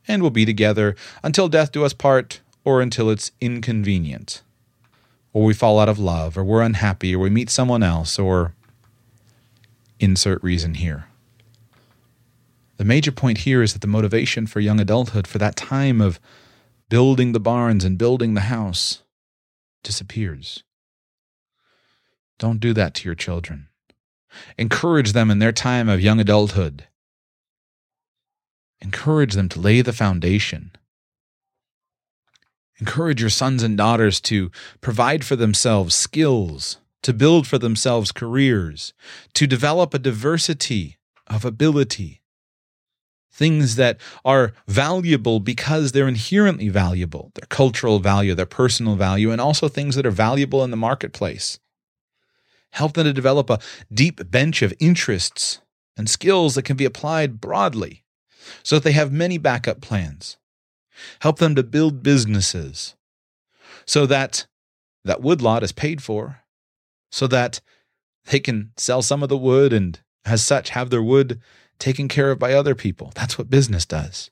[0.09, 4.41] and we'll be together until death do us part or until it's inconvenient.
[5.31, 8.55] Or we fall out of love, or we're unhappy, or we meet someone else, or
[9.99, 11.05] insert reason here.
[12.77, 16.19] The major point here is that the motivation for young adulthood, for that time of
[16.89, 19.03] building the barns and building the house,
[19.83, 20.63] disappears.
[22.39, 23.67] Don't do that to your children.
[24.57, 26.87] Encourage them in their time of young adulthood.
[28.81, 30.71] Encourage them to lay the foundation.
[32.79, 38.93] Encourage your sons and daughters to provide for themselves skills, to build for themselves careers,
[39.33, 42.21] to develop a diversity of ability.
[43.31, 49.41] Things that are valuable because they're inherently valuable, their cultural value, their personal value, and
[49.41, 51.59] also things that are valuable in the marketplace.
[52.71, 53.59] Help them to develop a
[53.93, 55.59] deep bench of interests
[55.97, 58.03] and skills that can be applied broadly
[58.63, 60.37] so that they have many backup plans.
[61.21, 62.95] Help them to build businesses
[63.85, 64.45] so that
[65.05, 66.41] that woodlot is paid for,
[67.11, 67.61] so that
[68.25, 71.39] they can sell some of the wood and, as such, have their wood
[71.79, 73.11] taken care of by other people.
[73.15, 74.29] That's what business does.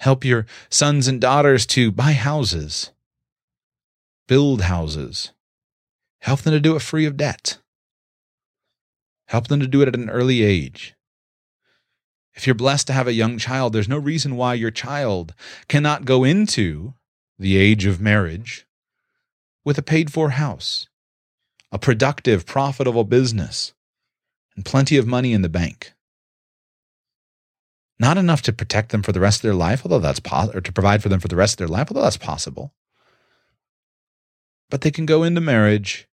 [0.00, 2.92] Help your sons and daughters to buy houses,
[4.28, 5.32] build houses,
[6.20, 7.58] Help them to do it free of debt.
[9.28, 10.94] Help them to do it at an early age.
[12.38, 15.34] If you're blessed to have a young child, there's no reason why your child
[15.66, 16.94] cannot go into
[17.36, 18.64] the age of marriage
[19.64, 20.86] with a paid for house,
[21.72, 23.74] a productive, profitable business,
[24.54, 25.94] and plenty of money in the bank.
[27.98, 30.60] Not enough to protect them for the rest of their life, although that's possible, or
[30.60, 32.72] to provide for them for the rest of their life, although that's possible.
[34.70, 36.08] But they can go into marriage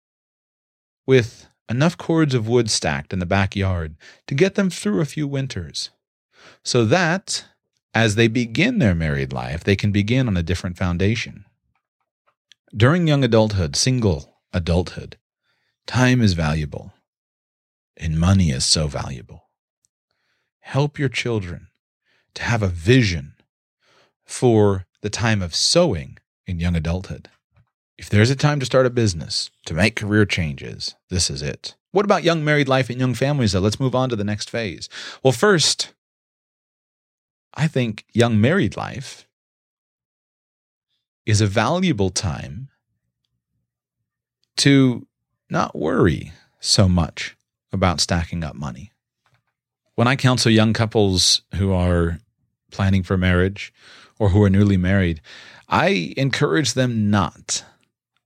[1.06, 5.28] with enough cords of wood stacked in the backyard to get them through a few
[5.28, 5.92] winters,
[6.66, 7.46] so that
[7.94, 11.46] as they begin their married life, they can begin on a different foundation.
[12.76, 15.18] During young adulthood, single adulthood,
[15.88, 16.92] time is valuable,
[17.96, 19.44] and money is so valuable.
[20.60, 21.68] Help your children
[22.34, 23.36] to have a vision
[24.26, 27.30] for the time of sowing in young adulthood.
[27.98, 31.76] If there's a time to start a business, to make career changes, this is it.
[31.92, 33.62] What about young married life and young families, though?
[33.62, 34.90] Let's move on to the next phase.
[35.24, 35.94] Well, first,
[37.56, 39.28] I think young married life
[41.26, 42.70] is a valuable time
[44.58, 45.08] to
[45.50, 47.36] not worry so much
[47.72, 48.92] about stacking up money.
[49.96, 52.20] When I counsel young couples who are
[52.72, 53.74] planning for marriage
[54.20, 55.22] or who are newly married,
[55.70, 57.64] I encourage them not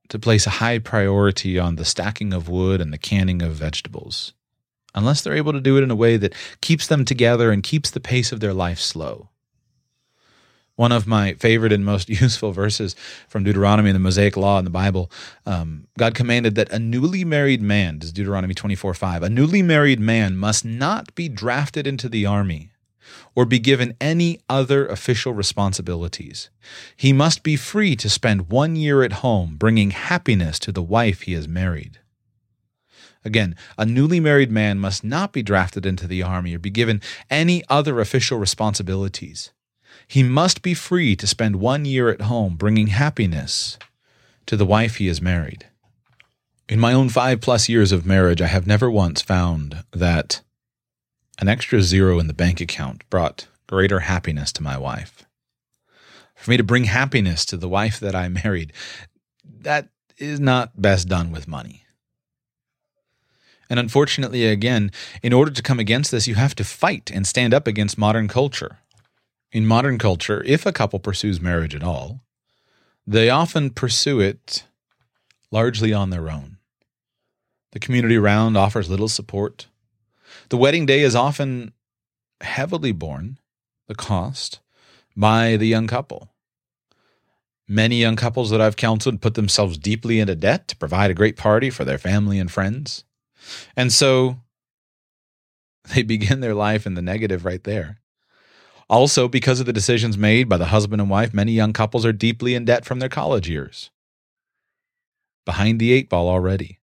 [0.09, 4.33] to place a high priority on the stacking of wood and the canning of vegetables,
[4.95, 7.89] unless they're able to do it in a way that keeps them together and keeps
[7.91, 9.29] the pace of their life slow.
[10.75, 12.95] One of my favorite and most useful verses
[13.27, 15.11] from Deuteronomy, and the Mosaic Law in the Bible,
[15.45, 19.61] um, God commanded that a newly married man, this is Deuteronomy 24 5, a newly
[19.61, 22.71] married man must not be drafted into the army
[23.35, 26.49] or be given any other official responsibilities.
[26.95, 31.21] He must be free to spend one year at home, bringing happiness to the wife
[31.21, 31.99] he has married.
[33.25, 37.01] Again, a newly married man must not be drafted into the army or be given
[37.29, 39.51] any other official responsibilities.
[40.07, 43.77] He must be free to spend one year at home, bringing happiness
[44.45, 45.67] to the wife he has married.
[46.67, 50.41] In my own five plus years of marriage, I have never once found that
[51.39, 55.25] an extra zero in the bank account brought greater happiness to my wife.
[56.35, 58.71] For me to bring happiness to the wife that I married,
[59.43, 61.83] that is not best done with money.
[63.69, 67.53] And unfortunately, again, in order to come against this, you have to fight and stand
[67.53, 68.79] up against modern culture.
[69.51, 72.21] In modern culture, if a couple pursues marriage at all,
[73.05, 74.63] they often pursue it
[75.51, 76.57] largely on their own.
[77.71, 79.67] The community around offers little support.
[80.49, 81.73] The wedding day is often
[82.41, 83.37] heavily borne,
[83.87, 84.59] the cost,
[85.15, 86.29] by the young couple.
[87.67, 91.37] Many young couples that I've counseled put themselves deeply into debt to provide a great
[91.37, 93.03] party for their family and friends.
[93.75, 94.39] And so
[95.93, 97.99] they begin their life in the negative right there.
[98.89, 102.11] Also, because of the decisions made by the husband and wife, many young couples are
[102.11, 103.91] deeply in debt from their college years.
[105.45, 106.79] Behind the eight ball already.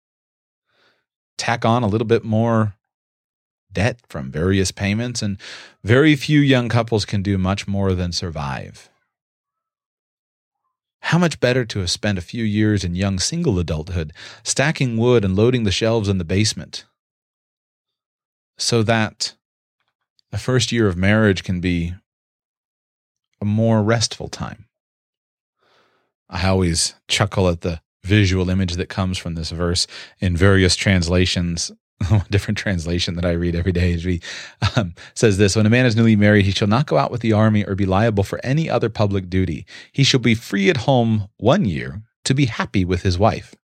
[1.38, 2.74] Tack on a little bit more
[3.72, 5.38] debt from various payments, and
[5.82, 8.90] very few young couples can do much more than survive.
[11.02, 14.12] How much better to have spent a few years in young single adulthood
[14.44, 16.84] stacking wood and loading the shelves in the basement
[18.56, 19.34] so that
[20.30, 21.94] the first year of marriage can be
[23.40, 24.66] a more restful time.
[26.30, 29.86] I always chuckle at the visual image that comes from this verse
[30.20, 31.70] in various translations
[32.30, 34.20] different translation that I read every day is
[34.76, 37.20] um, says this: When a man is newly married, he shall not go out with
[37.20, 39.66] the army or be liable for any other public duty.
[39.92, 43.54] He shall be free at home one year to be happy with his wife,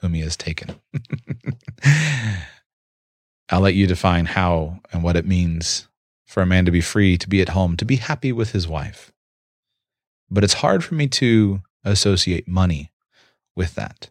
[0.00, 0.80] whom he has taken.
[3.48, 5.88] I'll let you define how and what it means
[6.26, 8.66] for a man to be free, to be at home, to be happy with his
[8.66, 9.12] wife.
[10.28, 12.90] But it's hard for me to associate money
[13.54, 14.10] with that.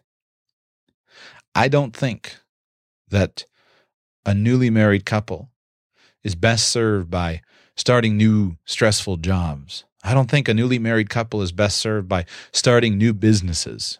[1.54, 2.36] I don't think
[3.10, 3.44] that
[4.26, 5.50] a newly married couple
[6.22, 7.40] is best served by
[7.76, 9.84] starting new stressful jobs.
[10.04, 13.98] I don't think a newly married couple is best served by starting new businesses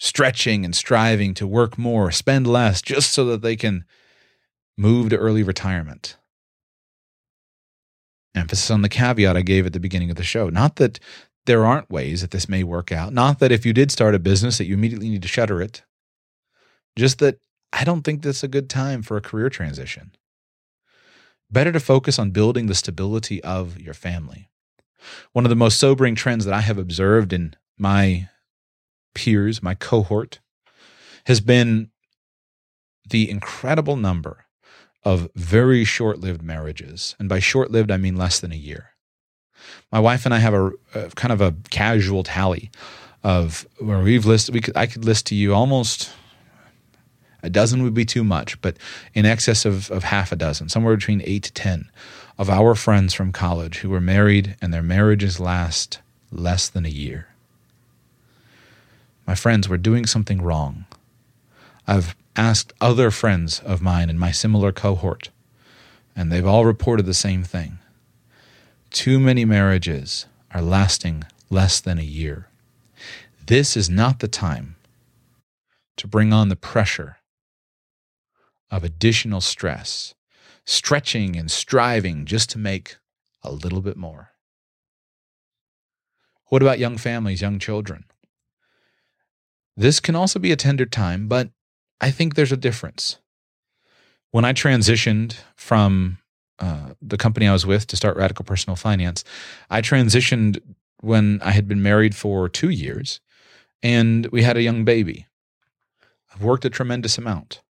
[0.00, 3.84] stretching and striving to work more, spend less, just so that they can
[4.76, 6.16] move to early retirement.
[8.34, 10.48] Emphasis on the caveat I gave at the beginning of the show.
[10.48, 10.98] Not that
[11.44, 14.18] there aren't ways that this may work out, not that if you did start a
[14.18, 15.82] business that you immediately need to shutter it,
[16.96, 17.38] just that
[17.72, 20.12] I don't think that's a good time for a career transition.
[21.50, 24.50] Better to focus on building the stability of your family.
[25.32, 28.28] One of the most sobering trends that I have observed in my
[29.14, 30.40] peers, my cohort,
[31.26, 31.90] has been
[33.08, 34.46] the incredible number
[35.02, 37.16] of very short lived marriages.
[37.18, 38.90] And by short lived, I mean less than a year.
[39.90, 42.70] My wife and I have a, a, kind of a casual tally
[43.22, 46.10] of where we've listed, we could, I could list to you almost
[47.42, 48.76] a dozen would be too much, but
[49.14, 51.90] in excess of, of half a dozen, somewhere between eight to 10
[52.38, 56.00] of our friends from college who were married and their marriages last
[56.32, 57.28] less than a year.
[59.26, 60.86] My friends, we're doing something wrong.
[61.86, 65.30] I've asked other friends of mine in my similar cohort,
[66.16, 67.78] and they've all reported the same thing.
[68.90, 72.48] Too many marriages are lasting less than a year.
[73.46, 74.76] This is not the time
[75.96, 77.18] to bring on the pressure
[78.70, 80.14] of additional stress,
[80.64, 82.96] stretching and striving just to make
[83.42, 84.30] a little bit more.
[86.46, 88.04] What about young families, young children?
[89.76, 91.50] This can also be a tender time, but
[92.00, 93.18] I think there's a difference.
[94.30, 96.18] When I transitioned from
[96.58, 99.24] uh, the company I was with to start Radical Personal Finance,
[99.70, 100.60] I transitioned
[101.00, 103.20] when I had been married for two years
[103.82, 105.26] and we had a young baby.
[106.32, 107.62] I've worked a tremendous amount.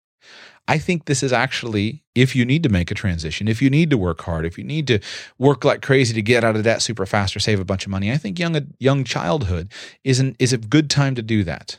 [0.71, 3.89] I think this is actually, if you need to make a transition, if you need
[3.89, 5.01] to work hard, if you need to
[5.39, 7.91] work like crazy to get out of debt super fast or save a bunch of
[7.91, 9.73] money, I think young young childhood
[10.05, 11.79] is an, is a good time to do that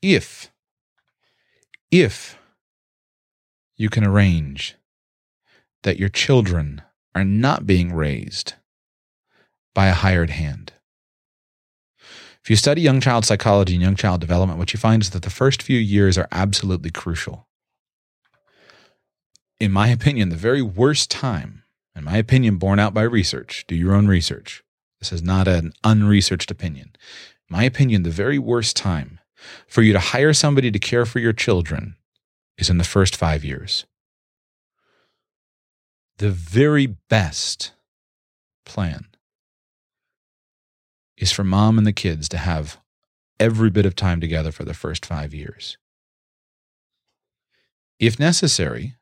[0.00, 0.50] if
[1.90, 2.38] if
[3.76, 4.76] you can arrange
[5.82, 6.80] that your children
[7.14, 8.54] are not being raised
[9.74, 10.72] by a hired hand.
[12.42, 15.22] If you study young child psychology and young child development, what you find is that
[15.22, 17.46] the first few years are absolutely crucial.
[19.62, 21.62] In my opinion, the very worst time,
[21.94, 24.64] in my opinion, borne out by research, do your own research.
[24.98, 26.90] This is not an unresearched opinion.
[27.48, 29.20] In my opinion, the very worst time
[29.68, 31.94] for you to hire somebody to care for your children
[32.58, 33.86] is in the first five years.
[36.18, 37.70] The very best
[38.66, 39.06] plan
[41.16, 42.80] is for mom and the kids to have
[43.38, 45.78] every bit of time together for the first five years.
[48.00, 48.96] If necessary,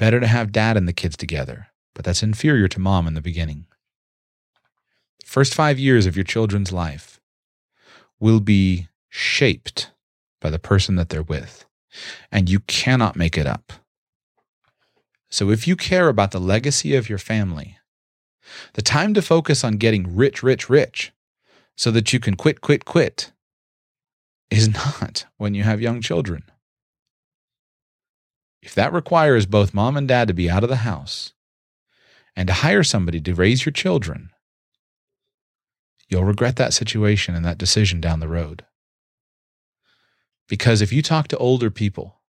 [0.00, 3.20] better to have dad and the kids together, but that's inferior to mom in the
[3.20, 3.66] beginning.
[5.20, 7.20] The first five years of your children's life
[8.18, 9.90] will be shaped
[10.40, 11.66] by the person that they're with,
[12.32, 13.74] and you cannot make it up.
[15.28, 17.76] So if you care about the legacy of your family,
[18.72, 21.12] the time to focus on getting rich, rich, rich
[21.76, 23.32] so that you can quit, quit, quit
[24.50, 26.44] is not when you have young children.
[28.62, 31.32] If that requires both mom and dad to be out of the house
[32.36, 34.30] and to hire somebody to raise your children,
[36.08, 38.64] you'll regret that situation and that decision down the road.
[40.48, 42.20] Because if you talk to older people,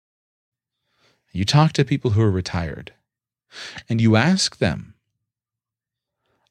[1.33, 2.93] you talk to people who are retired,
[3.89, 4.95] and you ask them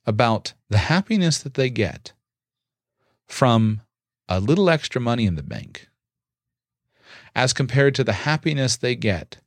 [0.07, 2.13] about the happiness that they get
[3.27, 3.83] from
[4.29, 5.89] a little extra money in the bank,
[7.35, 9.39] as compared to the happiness they get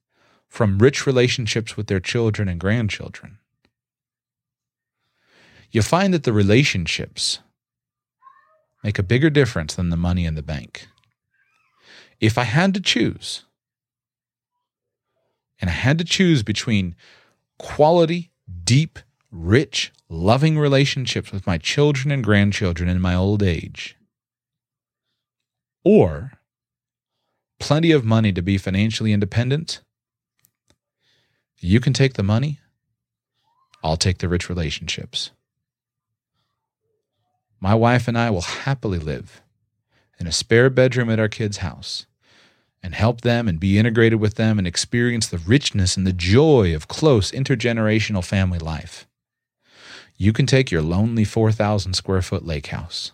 [0.54, 3.40] from rich relationships with their children and grandchildren,
[5.72, 7.40] you find that the relationships
[8.84, 10.88] make a bigger difference than the money in the bank.
[12.20, 13.46] If I had to choose,
[15.60, 16.96] and I had to choose between
[17.58, 18.30] quality,
[18.64, 19.00] deep,
[19.32, 23.98] rich, loving relationships with my children and grandchildren in my old age,
[25.84, 26.34] or
[27.60, 29.82] plenty of money to be financially independent,
[31.64, 32.60] you can take the money.
[33.84, 35.32] I'll take the rich relationships.
[37.60, 39.42] My wife and I will happily live
[40.20, 42.06] in a spare bedroom at our kids' house
[42.82, 46.76] and help them and be integrated with them and experience the richness and the joy
[46.76, 49.08] of close intergenerational family life.
[50.18, 53.14] You can take your lonely 4,000 square foot lake house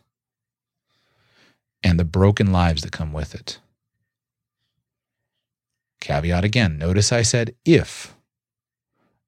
[1.84, 3.60] and the broken lives that come with it.
[6.02, 6.78] Caveat again.
[6.78, 8.16] Notice I said if.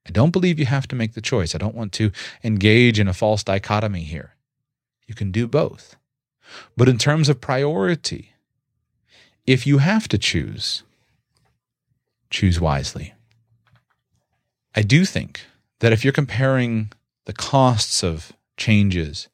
[0.08, 1.54] I don't believe you have to make the choice.
[1.54, 2.12] I don't want to
[2.44, 4.36] engage in a false dichotomy here.
[5.08, 5.96] You can do both.
[6.76, 8.34] But in terms of priority,
[9.46, 10.84] if you have to choose,
[12.30, 13.14] choose wisely.
[14.76, 15.42] I do think
[15.80, 16.92] that if you're comparing
[17.26, 19.28] the costs of changes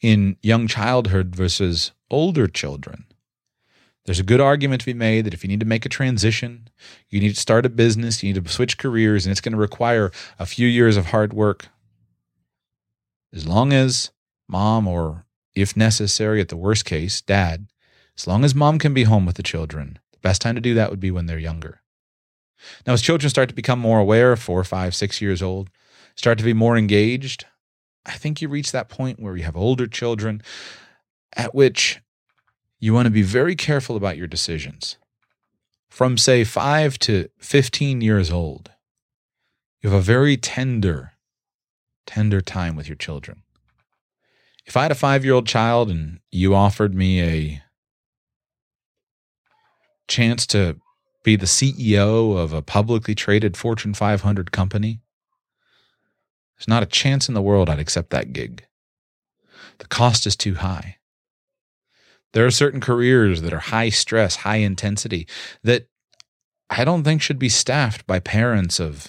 [0.00, 3.04] in young childhood versus older children,
[4.06, 6.68] there's a good argument to be made that if you need to make a transition,
[7.08, 9.58] you need to start a business, you need to switch careers, and it's going to
[9.58, 11.68] require a few years of hard work.
[13.32, 14.10] As long as
[14.48, 17.68] mom, or if necessary, at the worst case, dad,
[18.16, 20.74] as long as mom can be home with the children, the best time to do
[20.74, 21.82] that would be when they're younger.
[22.86, 25.70] Now, as children start to become more aware, four, five, six years old,
[26.16, 27.46] start to be more engaged,
[28.06, 30.42] I think you reach that point where you have older children
[31.34, 32.00] at which
[32.80, 34.96] you want to be very careful about your decisions.
[35.88, 38.70] From, say, 5 to 15 years old,
[39.82, 41.12] you have a very tender,
[42.06, 43.42] tender time with your children.
[44.66, 47.62] If I had a five year old child and you offered me a
[50.06, 50.76] chance to
[51.24, 55.00] be the CEO of a publicly traded Fortune 500 company,
[56.56, 58.64] there's not a chance in the world I'd accept that gig.
[59.78, 60.98] The cost is too high.
[62.32, 65.26] There are certain careers that are high stress, high intensity
[65.64, 65.88] that
[66.68, 69.08] I don't think should be staffed by parents of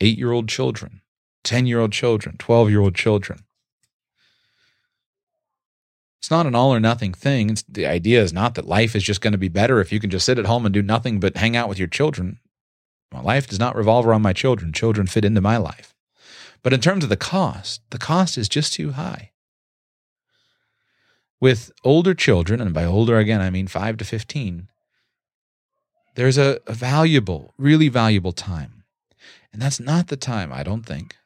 [0.00, 1.00] eight year old children,
[1.44, 3.40] 10 year old children, 12 year old children.
[6.20, 7.50] It's not an all or nothing thing.
[7.50, 10.00] It's, the idea is not that life is just going to be better if you
[10.00, 12.38] can just sit at home and do nothing but hang out with your children.
[13.12, 14.72] My life does not revolve around my children.
[14.72, 15.94] Children fit into my life.
[16.62, 19.32] But in terms of the cost, the cost is just too high.
[21.44, 24.66] With older children, and by older again, I mean 5 to 15,
[26.14, 28.84] there's a, a valuable, really valuable time.
[29.52, 31.16] And that's not the time, I don't think,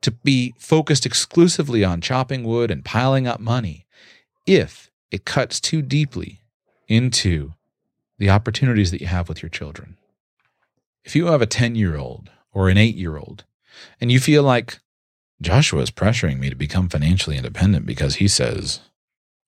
[0.00, 3.86] to be focused exclusively on chopping wood and piling up money
[4.48, 6.40] if it cuts too deeply
[6.88, 7.52] into
[8.18, 9.96] the opportunities that you have with your children.
[11.04, 13.44] If you have a 10 year old or an 8 year old
[14.00, 14.80] and you feel like
[15.40, 18.80] Joshua is pressuring me to become financially independent because he says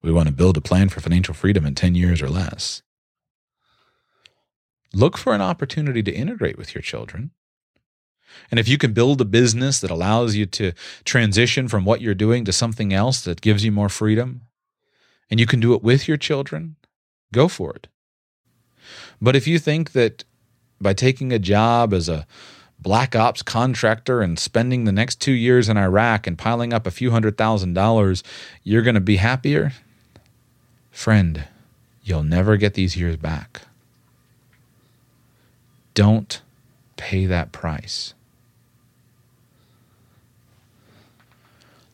[0.05, 2.83] we want to build a plan for financial freedom in 10 years or less.
[4.93, 7.31] Look for an opportunity to integrate with your children.
[8.51, 10.73] And if you can build a business that allows you to
[11.05, 14.43] transition from what you're doing to something else that gives you more freedom,
[15.31, 16.77] and you can do it with your children,
[17.33, 17.89] go for it.
[19.23, 20.25] But if you think that
[20.81, 22.27] by taking a job as a
[22.79, 26.91] black ops contractor and spending the next two years in Iraq and piling up a
[26.91, 28.23] few hundred thousand dollars,
[28.63, 29.73] you're going to be happier,
[30.95, 31.49] Friend,
[32.05, 33.63] you'll never get these years back.
[35.93, 36.41] Don't
[36.97, 38.15] pay that price.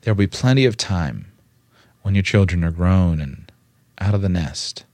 [0.03, 1.32] There'll be plenty of time
[2.03, 3.51] when your children are grown and
[3.98, 4.84] out of the nest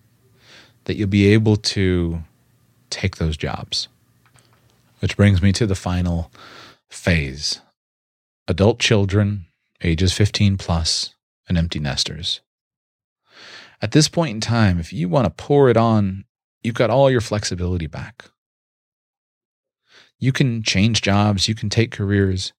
[0.85, 2.23] that you'll be able to
[2.91, 3.89] take those jobs.
[5.01, 6.31] Which brings me to the final
[6.89, 7.61] phase
[8.49, 9.47] adult children,
[9.83, 11.13] ages 15 plus,
[11.49, 12.41] and empty nesters.
[13.83, 16.25] At this point in time, if you want to pour it on,
[16.63, 18.27] you've got all your flexibility back.
[20.19, 22.53] You can change jobs, you can take careers.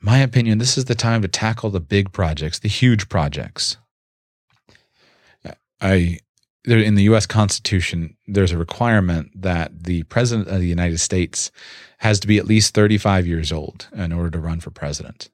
[0.00, 3.76] In my opinion, this is the time to tackle the big projects, the huge projects.
[5.80, 6.20] I
[6.66, 11.52] in the US Constitution, there's a requirement that the president of the United States
[11.98, 15.30] has to be at least 35 years old in order to run for president.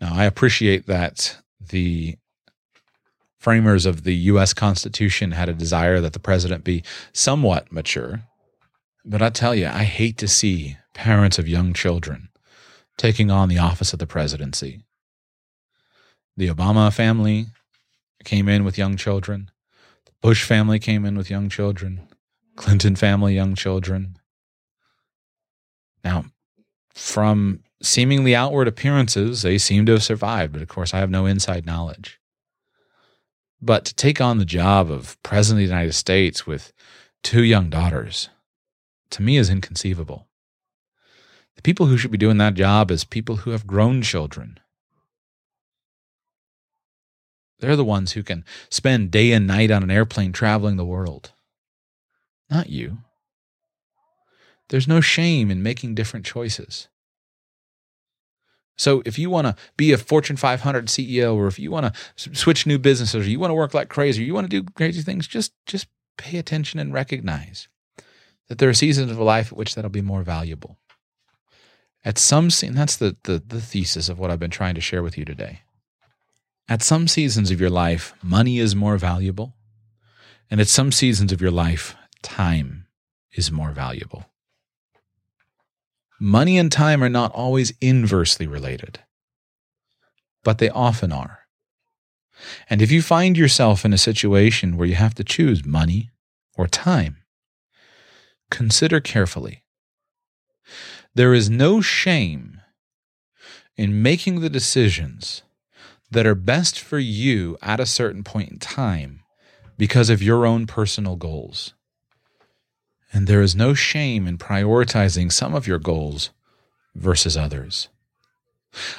[0.00, 2.16] Now, I appreciate that the
[3.42, 8.22] framers of the US Constitution had a desire that the president be somewhat mature.
[9.04, 12.28] But I tell you, I hate to see parents of young children
[12.96, 14.84] taking on the office of the presidency.
[16.36, 17.46] The Obama family
[18.24, 19.50] came in with young children.
[20.06, 22.00] The Bush family came in with young children.
[22.54, 24.18] Clinton family, young children.
[26.04, 26.26] Now,
[26.94, 31.26] from seemingly outward appearances, they seem to have survived, but of course, I have no
[31.26, 32.20] inside knowledge.
[33.62, 36.72] But to take on the job of President of the United States with
[37.22, 38.28] two young daughters
[39.10, 40.26] to me is inconceivable.
[41.54, 44.58] The people who should be doing that job is people who have grown children.
[47.60, 51.30] They're the ones who can spend day and night on an airplane traveling the world.
[52.50, 52.98] Not you.
[54.70, 56.88] There's no shame in making different choices.
[58.82, 62.34] So if you want to be a Fortune 500 CEO or if you want to
[62.34, 64.68] switch new businesses or you want to work like crazy or you want to do
[64.74, 65.86] crazy things, just just
[66.18, 67.68] pay attention and recognize
[68.48, 70.78] that there are seasons of life at which that'll be more valuable.
[72.04, 75.02] At some and that's the, the the thesis of what I've been trying to share
[75.04, 75.60] with you today.
[76.68, 79.54] At some seasons of your life, money is more valuable.
[80.50, 82.86] And at some seasons of your life, time
[83.32, 84.31] is more valuable.
[86.24, 89.00] Money and time are not always inversely related,
[90.44, 91.40] but they often are.
[92.70, 96.10] And if you find yourself in a situation where you have to choose money
[96.54, 97.16] or time,
[98.52, 99.64] consider carefully.
[101.12, 102.60] There is no shame
[103.76, 105.42] in making the decisions
[106.12, 109.24] that are best for you at a certain point in time
[109.76, 111.74] because of your own personal goals.
[113.12, 116.30] And there is no shame in prioritizing some of your goals
[116.94, 117.88] versus others.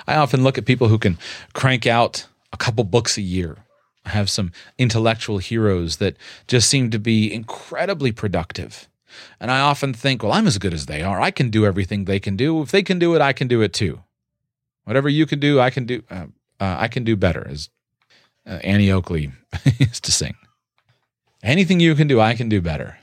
[0.07, 1.17] I often look at people who can
[1.53, 3.57] crank out a couple books a year.
[4.05, 8.87] I have some intellectual heroes that just seem to be incredibly productive.
[9.39, 11.21] And I often think, well, I'm as good as they are.
[11.21, 12.61] I can do everything they can do.
[12.61, 14.03] If they can do it, I can do it too.
[14.83, 16.03] Whatever you can do, I can do.
[16.09, 16.25] Uh,
[16.59, 17.69] uh, I can do better, as
[18.45, 19.31] uh, Annie Oakley
[19.79, 20.35] used to sing.
[21.41, 22.97] Anything you can do, I can do better.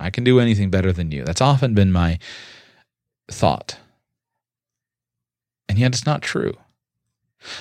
[0.00, 1.24] I can do anything better than you.
[1.24, 2.18] That's often been my
[3.30, 3.78] thought.
[5.68, 6.56] And yet it's not true.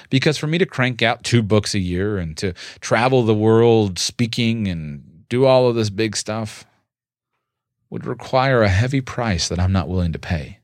[0.10, 4.00] Because for me to crank out two books a year and to travel the world
[4.00, 6.66] speaking and do all of this big stuff
[7.90, 10.60] would require a heavy price that I'm not willing to pay.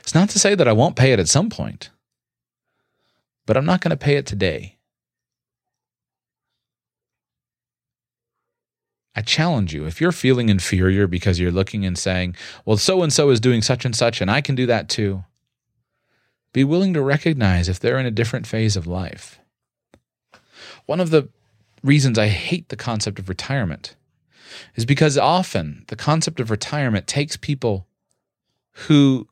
[0.00, 1.90] It's not to say that I won't pay it at some point,
[3.46, 4.77] but I'm not going to pay it today.
[9.18, 13.12] I challenge you if you're feeling inferior because you're looking and saying, well, so and
[13.12, 15.24] so is doing such and such, and I can do that too,
[16.52, 19.40] be willing to recognize if they're in a different phase of life.
[20.86, 21.30] One of the
[21.82, 23.96] reasons I hate the concept of retirement
[24.76, 27.88] is because often the concept of retirement takes people
[28.86, 29.26] who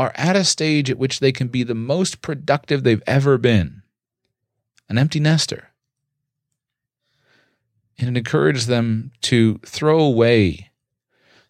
[0.00, 3.82] are at a stage at which they can be the most productive they've ever been
[4.88, 5.68] an empty nester
[8.02, 10.70] and it encouraged them to throw away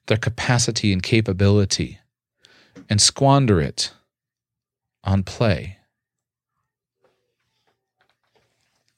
[0.07, 1.98] their capacity and capability
[2.90, 3.92] and squander it
[5.03, 5.78] on play.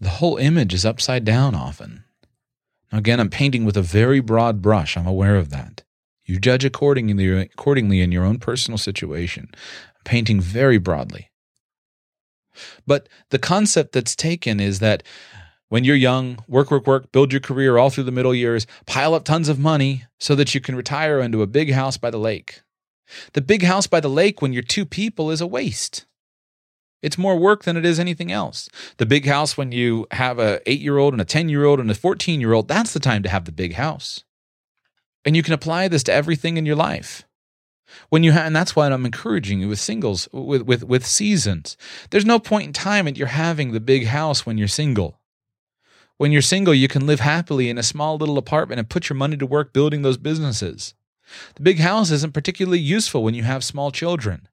[0.00, 2.04] The whole image is upside down often.
[2.90, 4.96] Now, again, I'm painting with a very broad brush.
[4.96, 5.84] I'm aware of that.
[6.24, 9.48] You judge accordingly, accordingly in your own personal situation.
[9.52, 11.30] I'm painting very broadly.
[12.86, 15.04] But the concept that's taken is that
[15.74, 19.12] when you're young, work, work, work, build your career all through the middle years, pile
[19.12, 22.16] up tons of money so that you can retire into a big house by the
[22.16, 22.62] lake.
[23.32, 26.06] The big house by the lake when you're two people is a waste.
[27.02, 28.68] It's more work than it is anything else.
[28.98, 32.92] The big house when you have a 8-year-old and a 10-year-old and a 14-year-old, that's
[32.92, 34.22] the time to have the big house.
[35.24, 37.24] And you can apply this to everything in your life.
[38.10, 41.76] When you have, and that's why I'm encouraging you with singles, with, with, with seasons.
[42.10, 45.18] There's no point in time that you're having the big house when you're single.
[46.16, 49.16] When you're single, you can live happily in a small little apartment and put your
[49.16, 50.94] money to work building those businesses.
[51.56, 54.48] The big house isn't particularly useful when you have small children.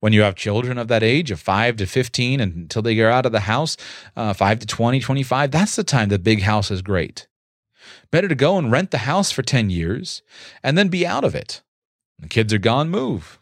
[0.00, 3.10] When you have children of that age, of 5 to 15, and until they get
[3.10, 3.76] out of the house,
[4.16, 7.26] uh, 5 to 20, 25, that's the time the big house is great.
[8.10, 10.22] Better to go and rent the house for 10 years
[10.62, 11.62] and then be out of it.
[12.18, 13.40] The kids are gone, move.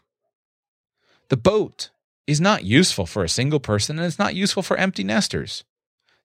[1.29, 1.89] The boat
[2.25, 5.63] is not useful for a single person and it's not useful for empty nesters.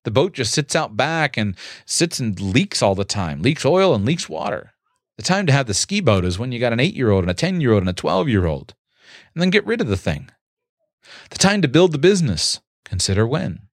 [0.07, 3.93] The boat just sits out back and sits and leaks all the time, leaks oil
[3.93, 4.73] and leaks water.
[5.17, 7.25] The time to have the ski boat is when you got an eight year old
[7.25, 8.77] and a 10 year old and a 12 year old,
[9.35, 10.31] and then get rid of the thing.
[11.31, 13.67] The time to build the business, consider when.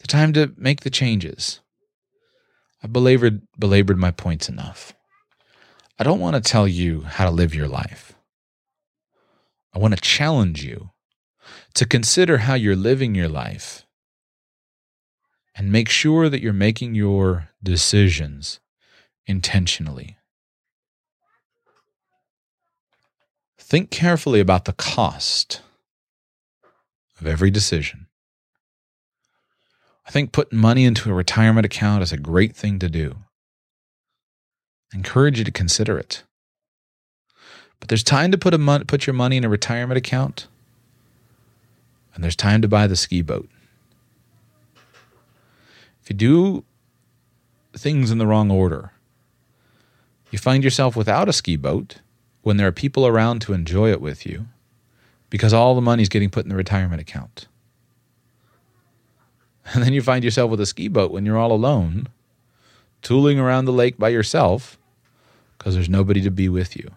[0.00, 1.60] The time to make the changes.
[2.82, 4.94] I've belabored, belabored my points enough.
[5.96, 8.16] I don't want to tell you how to live your life.
[9.72, 10.90] I want to challenge you
[11.74, 13.85] to consider how you're living your life
[15.56, 18.60] and make sure that you're making your decisions
[19.26, 20.16] intentionally.
[23.58, 25.62] Think carefully about the cost
[27.18, 28.06] of every decision.
[30.06, 33.16] I think putting money into a retirement account is a great thing to do.
[34.92, 36.22] I encourage you to consider it.
[37.80, 40.46] But there's time to put a mon- put your money in a retirement account,
[42.14, 43.48] and there's time to buy the ski boat.
[46.06, 46.64] If you do
[47.76, 48.92] things in the wrong order,
[50.30, 51.96] you find yourself without a ski boat
[52.42, 54.46] when there are people around to enjoy it with you
[55.30, 57.48] because all the money's getting put in the retirement account.
[59.74, 62.06] And then you find yourself with a ski boat when you're all alone,
[63.02, 64.78] tooling around the lake by yourself
[65.58, 66.92] because there's nobody to be with you.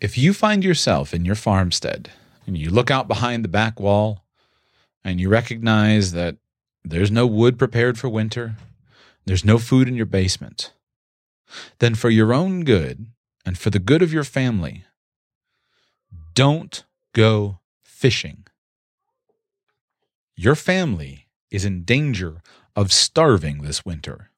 [0.00, 2.12] If you find yourself in your farmstead
[2.46, 4.24] and you look out behind the back wall
[5.04, 6.36] and you recognize that
[6.84, 8.56] there's no wood prepared for winter,
[9.24, 10.72] there's no food in your basement,
[11.78, 13.06] then for your own good
[13.44, 14.84] and for the good of your family,
[16.34, 18.44] don't go fishing.
[20.36, 22.42] Your family is in danger
[22.74, 24.30] of starving this winter.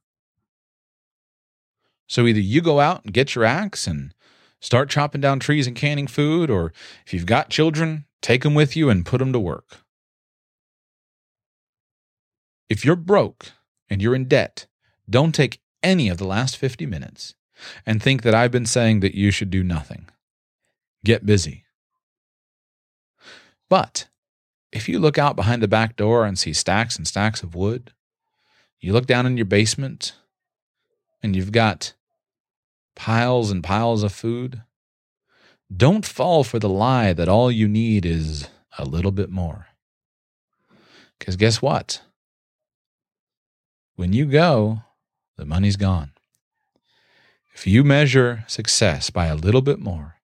[2.07, 4.14] So either you go out and get your axe and
[4.65, 6.73] start chopping down trees and canning food, or
[7.07, 9.79] if you've got children, take them with you and put them to work.
[12.71, 13.53] If you're broke
[13.91, 14.67] and you're in debt,
[15.09, 17.35] don't take any of the last 50 minutes
[17.85, 20.09] and think that I've been saying that you should do nothing.
[21.05, 21.65] Get busy.
[23.69, 24.09] But
[24.73, 27.93] if you look out behind the back door and see stacks and stacks of wood,
[28.81, 30.15] you look down in your basement
[31.23, 31.93] and you've got
[32.97, 34.63] piles and piles of food,
[35.75, 39.67] don't fall for the lie that all you need is a little bit more.
[41.19, 42.03] Because guess what?
[43.97, 44.83] When you go,
[45.37, 46.13] the money's gone.
[47.55, 50.17] If you measure success by a little bit more,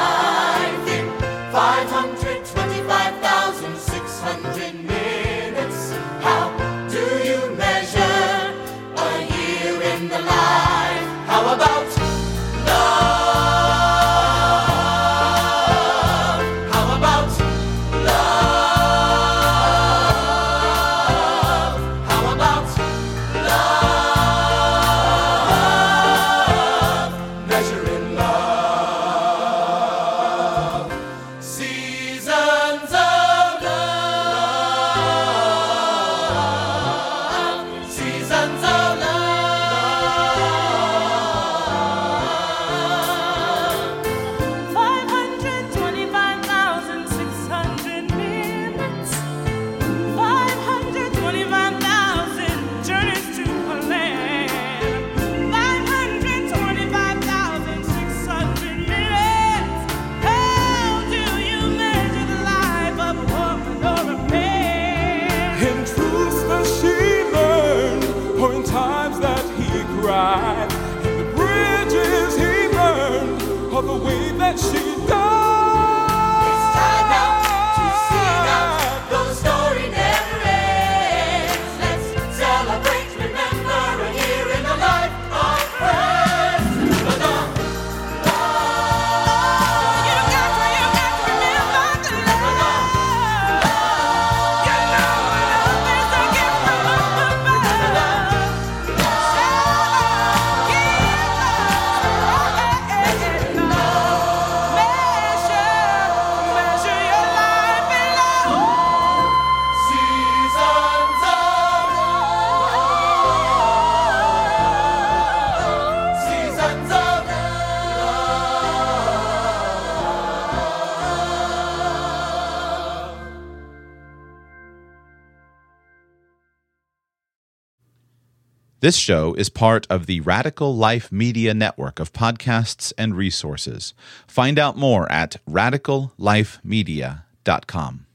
[128.82, 133.94] This show is part of the Radical Life Media Network of podcasts and resources.
[134.26, 138.06] Find out more at radicallifemedia.com.